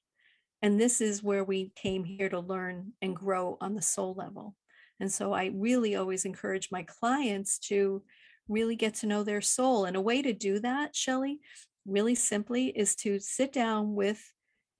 and 0.66 0.80
this 0.80 1.00
is 1.00 1.22
where 1.22 1.44
we 1.44 1.70
came 1.76 2.02
here 2.02 2.28
to 2.28 2.40
learn 2.40 2.92
and 3.00 3.14
grow 3.14 3.56
on 3.60 3.76
the 3.76 3.80
soul 3.82 4.14
level. 4.18 4.56
And 4.98 5.12
so 5.12 5.32
I 5.32 5.52
really 5.54 5.94
always 5.94 6.24
encourage 6.24 6.72
my 6.72 6.82
clients 6.82 7.60
to 7.68 8.02
really 8.48 8.74
get 8.74 8.94
to 8.94 9.06
know 9.06 9.22
their 9.22 9.40
soul. 9.40 9.84
And 9.84 9.96
a 9.96 10.00
way 10.00 10.22
to 10.22 10.32
do 10.32 10.58
that, 10.58 10.96
Shelley, 10.96 11.38
really 11.86 12.16
simply 12.16 12.66
is 12.66 12.96
to 12.96 13.20
sit 13.20 13.52
down 13.52 13.94
with 13.94 14.20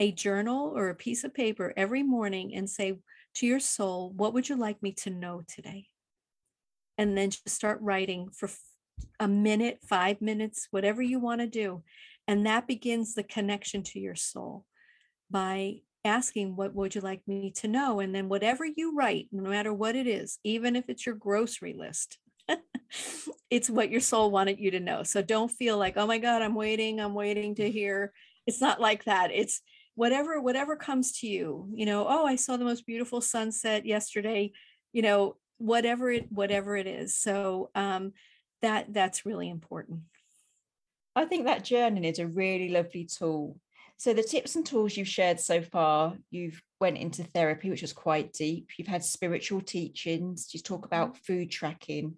a 0.00 0.10
journal 0.10 0.72
or 0.74 0.88
a 0.88 0.94
piece 0.96 1.22
of 1.22 1.32
paper 1.32 1.72
every 1.76 2.02
morning 2.02 2.56
and 2.56 2.68
say 2.68 2.98
to 3.36 3.46
your 3.46 3.60
soul, 3.60 4.10
What 4.10 4.34
would 4.34 4.48
you 4.48 4.56
like 4.56 4.82
me 4.82 4.90
to 5.04 5.10
know 5.10 5.44
today? 5.46 5.86
And 6.98 7.16
then 7.16 7.30
just 7.30 7.48
start 7.50 7.78
writing 7.80 8.30
for 8.36 8.50
a 9.20 9.28
minute, 9.28 9.78
five 9.88 10.20
minutes, 10.20 10.66
whatever 10.72 11.00
you 11.00 11.20
want 11.20 11.42
to 11.42 11.46
do. 11.46 11.84
And 12.26 12.44
that 12.44 12.66
begins 12.66 13.14
the 13.14 13.22
connection 13.22 13.84
to 13.84 14.00
your 14.00 14.16
soul 14.16 14.64
by 15.30 15.76
asking 16.04 16.54
what 16.54 16.74
would 16.74 16.94
you 16.94 17.00
like 17.00 17.20
me 17.26 17.50
to 17.56 17.68
know? 17.68 18.00
And 18.00 18.14
then 18.14 18.28
whatever 18.28 18.64
you 18.64 18.94
write 18.96 19.28
no 19.32 19.50
matter 19.50 19.72
what 19.72 19.96
it 19.96 20.06
is 20.06 20.38
even 20.44 20.76
if 20.76 20.88
it's 20.88 21.04
your 21.04 21.14
grocery 21.14 21.74
list 21.76 22.18
it's 23.50 23.68
what 23.68 23.90
your 23.90 24.00
soul 24.00 24.30
wanted 24.30 24.60
you 24.60 24.70
to 24.70 24.80
know. 24.80 25.02
So 25.02 25.20
don't 25.22 25.50
feel 25.50 25.78
like 25.78 25.94
oh 25.96 26.06
my 26.06 26.18
god 26.18 26.42
i'm 26.42 26.54
waiting 26.54 27.00
i'm 27.00 27.14
waiting 27.14 27.54
to 27.56 27.70
hear. 27.70 28.12
It's 28.46 28.60
not 28.60 28.80
like 28.80 29.04
that. 29.04 29.30
It's 29.32 29.60
whatever 29.96 30.40
whatever 30.40 30.76
comes 30.76 31.18
to 31.20 31.26
you 31.26 31.68
you 31.74 31.86
know 31.86 32.06
oh 32.06 32.26
i 32.26 32.36
saw 32.36 32.58
the 32.58 32.64
most 32.66 32.84
beautiful 32.84 33.22
sunset 33.22 33.86
yesterday 33.86 34.52
you 34.92 35.00
know 35.00 35.36
whatever 35.58 36.10
it 36.10 36.30
whatever 36.30 36.76
it 36.76 36.86
is. 36.86 37.16
So 37.16 37.70
um 37.74 38.12
that 38.62 38.92
that's 38.92 39.26
really 39.26 39.48
important. 39.48 40.00
I 41.14 41.24
think 41.24 41.46
that 41.46 41.64
journaling 41.64 42.10
is 42.10 42.18
a 42.18 42.26
really 42.26 42.68
lovely 42.68 43.04
tool 43.06 43.58
so 43.98 44.12
the 44.12 44.22
tips 44.22 44.56
and 44.56 44.66
tools 44.66 44.96
you've 44.96 45.08
shared 45.08 45.40
so 45.40 45.62
far 45.62 46.16
you've 46.30 46.60
went 46.80 46.98
into 46.98 47.24
therapy 47.24 47.70
which 47.70 47.82
was 47.82 47.92
quite 47.92 48.32
deep. 48.32 48.70
You've 48.76 48.88
had 48.88 49.04
spiritual 49.04 49.60
teachings 49.60 50.52
you 50.52 50.60
talk 50.60 50.84
about 50.84 51.14
mm-hmm. 51.14 51.32
food 51.32 51.50
tracking. 51.50 52.16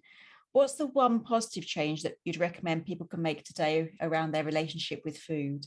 What's 0.52 0.74
the 0.74 0.86
one 0.86 1.20
positive 1.20 1.66
change 1.66 2.02
that 2.02 2.14
you'd 2.24 2.38
recommend 2.38 2.86
people 2.86 3.06
can 3.06 3.22
make 3.22 3.44
today 3.44 3.92
around 4.00 4.32
their 4.32 4.44
relationship 4.44 5.02
with 5.04 5.18
food? 5.18 5.64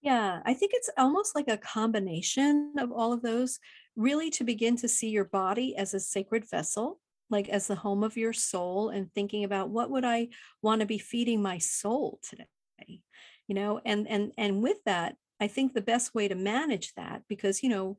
Yeah, 0.00 0.40
I 0.44 0.54
think 0.54 0.72
it's 0.74 0.90
almost 0.98 1.36
like 1.36 1.46
a 1.48 1.56
combination 1.56 2.74
of 2.78 2.90
all 2.90 3.12
of 3.12 3.22
those, 3.22 3.60
really 3.94 4.30
to 4.30 4.42
begin 4.42 4.76
to 4.78 4.88
see 4.88 5.10
your 5.10 5.26
body 5.26 5.76
as 5.76 5.94
a 5.94 6.00
sacred 6.00 6.48
vessel, 6.50 6.98
like 7.30 7.48
as 7.48 7.68
the 7.68 7.76
home 7.76 8.02
of 8.02 8.16
your 8.16 8.32
soul, 8.32 8.88
and 8.88 9.12
thinking 9.14 9.44
about 9.44 9.70
what 9.70 9.90
would 9.90 10.04
I 10.04 10.30
want 10.60 10.80
to 10.80 10.86
be 10.86 10.98
feeding 10.98 11.40
my 11.40 11.58
soul 11.58 12.18
today, 12.28 13.02
you 13.48 13.54
know, 13.54 13.80
and 13.84 14.08
and 14.08 14.32
and 14.38 14.62
with 14.62 14.78
that, 14.86 15.16
I 15.40 15.48
think 15.48 15.72
the 15.72 15.80
best 15.80 16.14
way 16.14 16.28
to 16.28 16.34
manage 16.34 16.94
that, 16.94 17.22
because 17.28 17.62
you 17.62 17.68
know, 17.68 17.98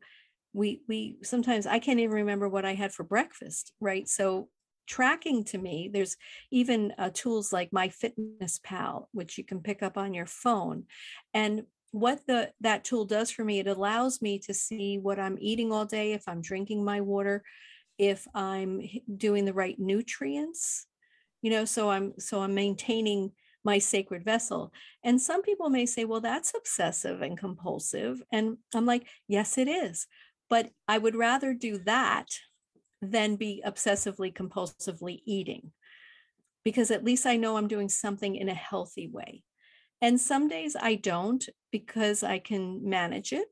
we 0.54 0.82
we 0.88 1.18
sometimes 1.24 1.66
I 1.66 1.80
can't 1.80 2.00
even 2.00 2.16
remember 2.16 2.50
what 2.50 2.66
I 2.66 2.74
had 2.74 2.94
for 2.94 3.04
breakfast, 3.04 3.74
right? 3.80 4.08
So 4.08 4.50
tracking 4.86 5.44
to 5.44 5.58
me 5.58 5.90
there's 5.92 6.18
even 6.52 6.94
uh, 6.98 7.10
tools 7.14 7.54
like 7.54 7.72
MyFitnessPal 7.72 9.06
which 9.12 9.38
you 9.38 9.44
can 9.44 9.62
pick 9.62 9.82
up 9.82 9.98
on 9.98 10.14
your 10.14 10.26
phone 10.26 10.84
and 11.34 11.64
what 11.92 12.26
the 12.28 12.52
that 12.62 12.84
tool 12.84 13.06
does 13.06 13.32
for 13.32 13.46
me 13.46 13.60
it 13.60 13.68
allows 13.68 14.22
me 14.22 14.40
to 14.40 14.54
see 14.54 14.98
what 14.98 15.20
i'm 15.20 15.38
eating 15.40 15.72
all 15.72 15.86
day 15.86 16.14
if 16.14 16.24
i'm 16.28 16.42
drinking 16.42 16.84
my 16.84 17.00
water 17.00 17.44
if 17.98 18.28
i'm 18.34 18.82
doing 19.16 19.46
the 19.46 19.54
right 19.54 19.80
nutrients 19.80 20.88
you 21.42 21.52
know 21.52 21.66
so 21.66 21.90
i'm 21.90 22.14
so 22.20 22.42
i'm 22.42 22.56
maintaining 22.56 23.32
my 23.64 23.78
sacred 23.78 24.24
vessel 24.24 24.72
and 25.04 25.22
some 25.22 25.42
people 25.42 25.70
may 25.70 25.86
say 25.86 26.06
well 26.06 26.22
that's 26.22 26.54
obsessive 26.56 27.22
and 27.22 27.38
compulsive 27.38 28.22
and 28.32 28.58
i'm 28.74 28.86
like 28.86 29.08
yes 29.28 29.58
it 29.58 29.68
is 29.68 30.08
but 30.50 30.70
i 30.88 30.98
would 30.98 31.16
rather 31.16 31.54
do 31.54 31.78
that 31.78 32.28
than 33.02 33.36
be 33.36 33.64
obsessively 33.66 34.34
compulsively 34.34 35.22
eating 35.26 35.72
because 36.64 36.92
at 36.92 37.04
least 37.04 37.26
i 37.26 37.36
know 37.36 37.58
i'm 37.58 37.68
doing 37.68 37.90
something 37.90 38.36
in 38.36 38.50
a 38.50 38.54
healthy 38.54 39.08
way 39.08 39.44
and 40.04 40.20
some 40.20 40.50
days 40.50 40.76
I 40.78 40.96
don't 40.96 41.48
because 41.72 42.24
I 42.24 42.38
can 42.38 42.90
manage 42.90 43.32
it. 43.32 43.48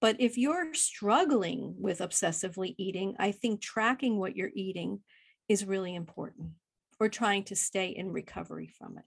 But 0.00 0.14
if 0.20 0.38
you're 0.38 0.72
struggling 0.72 1.74
with 1.76 1.98
obsessively 1.98 2.76
eating, 2.78 3.16
I 3.18 3.32
think 3.32 3.60
tracking 3.60 4.16
what 4.16 4.36
you're 4.36 4.52
eating 4.54 5.00
is 5.48 5.64
really 5.64 5.96
important 5.96 6.50
or 7.00 7.08
trying 7.08 7.42
to 7.44 7.56
stay 7.56 7.88
in 7.88 8.12
recovery 8.12 8.72
from 8.78 8.96
it. 8.96 9.04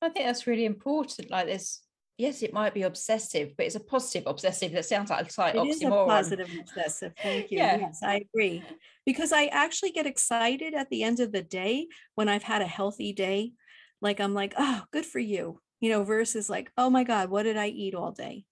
I 0.00 0.08
think 0.08 0.26
that's 0.26 0.46
really 0.46 0.64
important. 0.64 1.30
Like 1.30 1.46
this, 1.46 1.80
yes, 2.16 2.42
it 2.42 2.52
might 2.52 2.74
be 2.74 2.82
obsessive, 2.82 3.56
but 3.56 3.66
it's 3.66 3.74
a 3.74 3.80
positive 3.80 4.24
obsessive. 4.26 4.72
That 4.72 4.84
sounds 4.84 5.10
like 5.10 5.26
a 5.26 5.30
slight 5.30 5.54
it 5.54 5.58
oxymoron. 5.58 5.70
Is 5.70 5.82
a 5.82 5.88
positive 5.88 6.50
obsessive. 6.60 7.12
Thank 7.22 7.50
you. 7.50 7.58
Yeah. 7.58 7.78
Yes, 7.78 8.00
I 8.02 8.22
agree. 8.32 8.62
Because 9.04 9.32
I 9.32 9.46
actually 9.46 9.90
get 9.90 10.06
excited 10.06 10.74
at 10.74 10.88
the 10.90 11.02
end 11.02 11.20
of 11.20 11.32
the 11.32 11.42
day 11.42 11.88
when 12.14 12.28
I've 12.28 12.42
had 12.42 12.62
a 12.62 12.66
healthy 12.66 13.12
day 13.12 13.52
like 14.00 14.20
i'm 14.20 14.34
like 14.34 14.54
oh 14.56 14.82
good 14.92 15.06
for 15.06 15.18
you 15.18 15.60
you 15.80 15.90
know 15.90 16.04
versus 16.04 16.48
like 16.48 16.70
oh 16.76 16.90
my 16.90 17.04
god 17.04 17.30
what 17.30 17.44
did 17.44 17.56
i 17.56 17.66
eat 17.66 17.94
all 17.94 18.12
day 18.12 18.44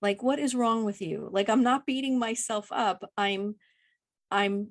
like 0.00 0.22
what 0.22 0.38
is 0.38 0.54
wrong 0.54 0.84
with 0.84 1.00
you 1.00 1.28
like 1.32 1.48
i'm 1.48 1.62
not 1.62 1.86
beating 1.86 2.18
myself 2.18 2.68
up 2.70 3.04
i'm 3.16 3.54
i'm 4.30 4.68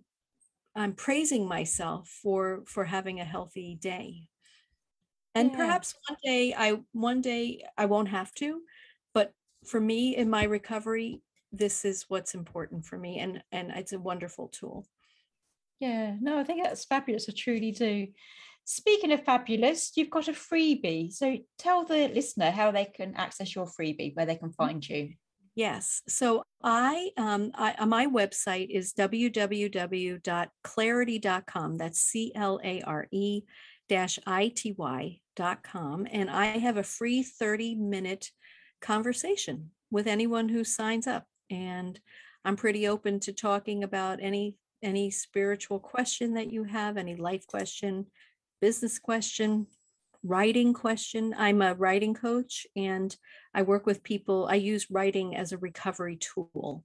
i'm 0.75 0.93
praising 0.93 1.47
myself 1.47 2.07
for 2.21 2.63
for 2.65 2.85
having 2.85 3.19
a 3.19 3.25
healthy 3.25 3.75
day 3.79 4.27
and 5.35 5.51
yeah. 5.51 5.57
perhaps 5.57 5.93
one 6.07 6.17
day 6.23 6.53
i 6.57 6.79
one 6.93 7.21
day 7.21 7.63
i 7.77 7.85
won't 7.85 8.09
have 8.09 8.33
to 8.33 8.61
but 9.13 9.33
for 9.65 9.79
me 9.79 10.15
in 10.15 10.29
my 10.29 10.43
recovery 10.43 11.21
this 11.51 11.85
is 11.85 12.05
what's 12.07 12.35
important 12.35 12.85
for 12.85 12.97
me 12.97 13.19
and 13.19 13.43
and 13.51 13.71
it's 13.71 13.93
a 13.93 13.99
wonderful 13.99 14.47
tool 14.47 14.85
yeah 15.79 16.15
no 16.21 16.39
i 16.39 16.43
think 16.43 16.63
that's 16.63 16.85
fabulous 16.85 17.29
i 17.29 17.33
truly 17.35 17.71
do 17.71 18.07
Speaking 18.65 19.11
of 19.11 19.25
fabulous, 19.25 19.91
you've 19.95 20.09
got 20.09 20.27
a 20.27 20.33
freebie. 20.33 21.11
So 21.11 21.37
tell 21.57 21.83
the 21.83 22.07
listener 22.09 22.51
how 22.51 22.71
they 22.71 22.85
can 22.85 23.15
access 23.15 23.55
your 23.55 23.65
freebie, 23.65 24.15
where 24.15 24.25
they 24.25 24.35
can 24.35 24.49
mm-hmm. 24.49 24.63
find 24.63 24.87
you. 24.87 25.13
Yes. 25.55 26.01
So 26.07 26.43
I, 26.63 27.09
um, 27.17 27.51
I 27.55 27.73
uh, 27.73 27.85
my 27.85 28.07
website 28.07 28.69
is 28.69 28.93
www.clarety.com. 28.93 31.75
That's 31.75 31.99
C 31.99 32.31
L 33.91 33.97
A 33.97 34.01
R 34.01 34.07
E 34.07 34.07
dash 34.07 34.19
I 34.25 34.47
T 34.49 34.75
Y 34.77 35.19
dot 35.35 35.63
com. 35.63 36.07
And 36.11 36.29
I 36.29 36.57
have 36.59 36.77
a 36.77 36.83
free 36.83 37.23
30 37.23 37.75
minute 37.75 38.31
conversation 38.81 39.71
with 39.89 40.07
anyone 40.07 40.49
who 40.49 40.63
signs 40.63 41.07
up. 41.07 41.25
And 41.49 41.99
I'm 42.43 42.55
pretty 42.55 42.87
open 42.87 43.19
to 43.21 43.33
talking 43.33 43.83
about 43.83 44.19
any 44.21 44.57
any 44.83 45.11
spiritual 45.11 45.79
question 45.79 46.33
that 46.33 46.51
you 46.51 46.63
have, 46.63 46.97
any 46.97 47.15
life 47.15 47.45
question, 47.45 48.07
business 48.61 48.97
question, 48.97 49.67
writing 50.23 50.73
question. 50.73 51.35
I'm 51.37 51.61
a 51.61 51.75
writing 51.75 52.15
coach 52.15 52.65
and 52.75 53.15
I 53.53 53.61
work 53.61 53.85
with 53.85 54.01
people. 54.03 54.47
I 54.49 54.55
use 54.55 54.89
writing 54.89 55.35
as 55.35 55.51
a 55.51 55.57
recovery 55.57 56.17
tool 56.17 56.83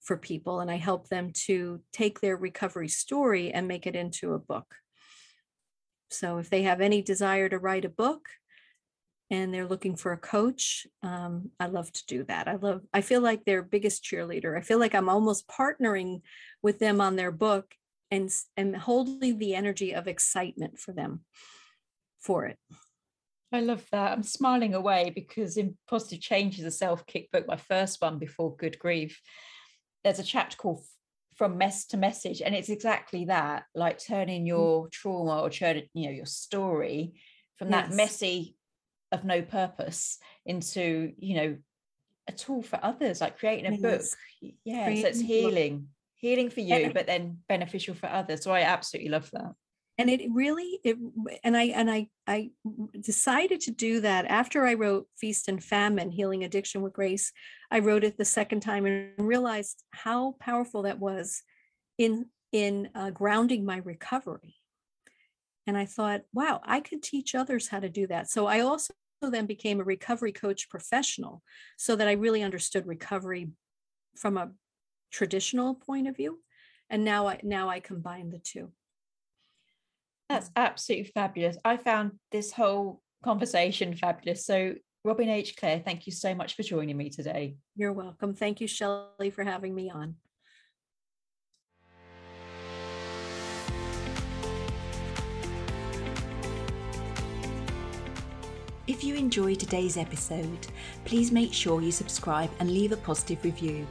for 0.00 0.16
people 0.16 0.60
and 0.60 0.70
I 0.70 0.76
help 0.76 1.08
them 1.08 1.32
to 1.46 1.80
take 1.92 2.20
their 2.20 2.36
recovery 2.36 2.88
story 2.88 3.52
and 3.52 3.68
make 3.68 3.86
it 3.86 3.96
into 3.96 4.34
a 4.34 4.38
book. 4.38 4.74
So 6.18 6.38
if 6.38 6.50
they 6.50 6.62
have 6.62 6.80
any 6.80 7.02
desire 7.02 7.48
to 7.48 7.58
write 7.58 7.84
a 7.84 7.90
book, 7.90 8.28
and 9.30 9.52
they're 9.52 9.66
looking 9.66 9.96
for 9.96 10.12
a 10.12 10.16
coach 10.16 10.86
um, 11.02 11.50
i 11.58 11.66
love 11.66 11.90
to 11.90 12.06
do 12.06 12.22
that 12.22 12.46
i 12.46 12.54
love 12.54 12.82
i 12.94 13.00
feel 13.00 13.20
like 13.20 13.44
their 13.44 13.60
biggest 13.60 14.04
cheerleader 14.04 14.56
i 14.56 14.60
feel 14.60 14.78
like 14.78 14.94
i'm 14.94 15.08
almost 15.08 15.48
partnering 15.48 16.20
with 16.62 16.78
them 16.78 17.00
on 17.00 17.16
their 17.16 17.32
book 17.32 17.74
and 18.10 18.30
and 18.56 18.76
holding 18.76 19.38
the 19.38 19.54
energy 19.54 19.92
of 19.92 20.06
excitement 20.06 20.78
for 20.78 20.92
them 20.92 21.24
for 22.20 22.46
it 22.46 22.58
I 23.52 23.60
love 23.60 23.86
that. 23.92 24.12
I'm 24.12 24.24
smiling 24.24 24.74
away 24.74 25.12
because 25.14 25.56
in 25.56 25.76
Positive 25.88 26.20
Change 26.20 26.58
is 26.58 26.64
a 26.64 26.70
self 26.70 27.06
kick 27.06 27.30
book, 27.30 27.46
my 27.46 27.56
first 27.56 28.02
one 28.02 28.18
before 28.18 28.56
Good 28.56 28.78
Grief. 28.78 29.20
There's 30.02 30.18
a 30.18 30.24
chapter 30.24 30.56
called 30.56 30.82
From 31.36 31.58
Mess 31.58 31.86
to 31.86 31.96
Message, 31.96 32.42
and 32.42 32.54
it's 32.54 32.68
exactly 32.68 33.26
that 33.26 33.64
like 33.74 33.98
turning 33.98 34.44
mm. 34.44 34.48
your 34.48 34.88
trauma 34.88 35.40
or 35.42 35.50
turning, 35.50 35.88
you 35.94 36.06
know, 36.06 36.14
your 36.14 36.26
story 36.26 37.14
from 37.58 37.70
yes. 37.70 37.88
that 37.88 37.96
messy 37.96 38.56
of 39.12 39.24
no 39.24 39.42
purpose 39.42 40.18
into, 40.44 41.12
you 41.18 41.36
know, 41.36 41.56
a 42.28 42.32
tool 42.32 42.62
for 42.62 42.78
others, 42.82 43.20
like 43.20 43.38
creating 43.38 43.66
a 43.66 43.76
yes. 43.76 43.80
book. 43.80 44.52
Yeah, 44.64 44.84
creating 44.84 45.02
so 45.02 45.08
it's 45.08 45.20
healing 45.20 45.88
healing 46.16 46.50
for 46.50 46.60
you, 46.60 46.90
but 46.92 47.06
then 47.06 47.38
beneficial 47.48 47.94
for 47.94 48.06
others. 48.06 48.42
So 48.42 48.50
I 48.50 48.62
absolutely 48.62 49.10
love 49.10 49.30
that. 49.32 49.52
And 49.98 50.10
it 50.10 50.20
really 50.30 50.78
it 50.84 50.98
and 51.42 51.56
I 51.56 51.64
and 51.64 51.90
I 51.90 52.08
I 52.26 52.50
decided 53.00 53.60
to 53.62 53.70
do 53.70 54.00
that 54.02 54.26
after 54.26 54.66
I 54.66 54.74
wrote 54.74 55.06
Feast 55.16 55.48
and 55.48 55.62
Famine, 55.62 56.10
Healing 56.10 56.44
Addiction 56.44 56.82
with 56.82 56.92
Grace. 56.92 57.32
I 57.70 57.78
wrote 57.78 58.04
it 58.04 58.18
the 58.18 58.24
second 58.24 58.60
time 58.60 58.84
and 58.84 59.12
realized 59.18 59.82
how 59.92 60.36
powerful 60.38 60.82
that 60.82 60.98
was 60.98 61.42
in 61.96 62.26
in 62.52 62.90
uh, 62.94 63.10
grounding 63.10 63.64
my 63.64 63.78
recovery. 63.78 64.56
And 65.66 65.76
I 65.76 65.86
thought, 65.86 66.22
wow, 66.32 66.60
I 66.64 66.80
could 66.80 67.02
teach 67.02 67.34
others 67.34 67.68
how 67.68 67.80
to 67.80 67.88
do 67.88 68.06
that. 68.06 68.30
So 68.30 68.46
I 68.46 68.60
also 68.60 68.92
then 69.22 69.46
became 69.46 69.80
a 69.80 69.84
recovery 69.84 70.30
coach 70.30 70.68
professional 70.68 71.42
so 71.76 71.96
that 71.96 72.06
I 72.06 72.12
really 72.12 72.42
understood 72.42 72.86
recovery 72.86 73.48
from 74.16 74.36
a 74.36 74.52
traditional 75.10 75.74
point 75.74 76.06
of 76.06 76.16
view 76.16 76.40
and 76.90 77.04
now 77.04 77.26
i 77.26 77.40
now 77.42 77.68
i 77.68 77.80
combine 77.80 78.30
the 78.30 78.38
two 78.38 78.70
that's 80.28 80.50
absolutely 80.56 81.10
fabulous. 81.12 81.56
I 81.64 81.76
found 81.76 82.12
this 82.32 82.52
whole 82.52 83.00
conversation 83.24 83.94
fabulous. 83.94 84.44
So 84.44 84.74
robin 85.04 85.28
h. 85.28 85.56
Clare 85.56 85.80
thank 85.84 86.06
you 86.06 86.12
so 86.12 86.34
much 86.34 86.54
for 86.54 86.62
joining 86.62 86.96
me 86.96 87.10
today. 87.10 87.56
You're 87.76 87.92
welcome. 87.92 88.34
Thank 88.34 88.60
you 88.60 88.66
shelley 88.66 89.30
for 89.30 89.44
having 89.44 89.74
me 89.74 89.90
on. 89.90 90.16
If 98.86 99.02
you 99.02 99.16
enjoyed 99.16 99.58
today's 99.58 99.96
episode, 99.96 100.68
please 101.04 101.32
make 101.32 101.52
sure 101.52 101.82
you 101.82 101.90
subscribe 101.90 102.50
and 102.60 102.70
leave 102.70 102.92
a 102.92 102.96
positive 102.96 103.42
review. 103.42 103.84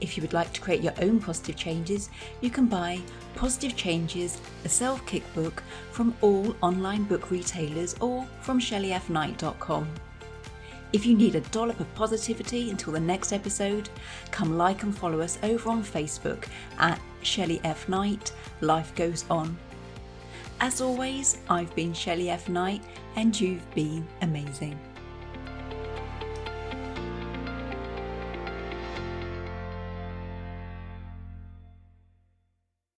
If 0.00 0.16
you 0.16 0.22
would 0.22 0.32
like 0.32 0.52
to 0.52 0.60
create 0.60 0.82
your 0.82 0.94
own 1.00 1.20
positive 1.20 1.56
changes, 1.56 2.10
you 2.40 2.50
can 2.50 2.66
buy 2.66 3.00
Positive 3.34 3.74
Changes, 3.76 4.40
a 4.64 4.68
self 4.68 5.04
kick 5.06 5.22
book 5.34 5.62
from 5.90 6.14
all 6.20 6.54
online 6.62 7.04
book 7.04 7.30
retailers 7.30 7.94
or 8.00 8.26
from 8.40 8.60
shelleyfknight.com. 8.60 9.88
If 10.92 11.04
you 11.04 11.16
need 11.16 11.34
a 11.34 11.40
dollop 11.40 11.80
of 11.80 11.92
positivity 11.96 12.70
until 12.70 12.92
the 12.92 13.00
next 13.00 13.32
episode, 13.32 13.88
come 14.30 14.56
like 14.56 14.84
and 14.84 14.96
follow 14.96 15.20
us 15.20 15.38
over 15.42 15.70
on 15.70 15.82
Facebook 15.82 16.46
at 16.78 17.00
Shelley 17.22 17.60
F. 17.64 17.88
Knight, 17.88 18.32
Life 18.60 18.94
Goes 18.94 19.24
On. 19.28 19.56
As 20.60 20.80
always, 20.80 21.38
I've 21.50 21.74
been 21.74 21.92
Shelley 21.92 22.30
F. 22.30 22.48
Knight 22.48 22.82
and 23.16 23.38
you've 23.38 23.68
been 23.74 24.06
amazing. 24.22 24.78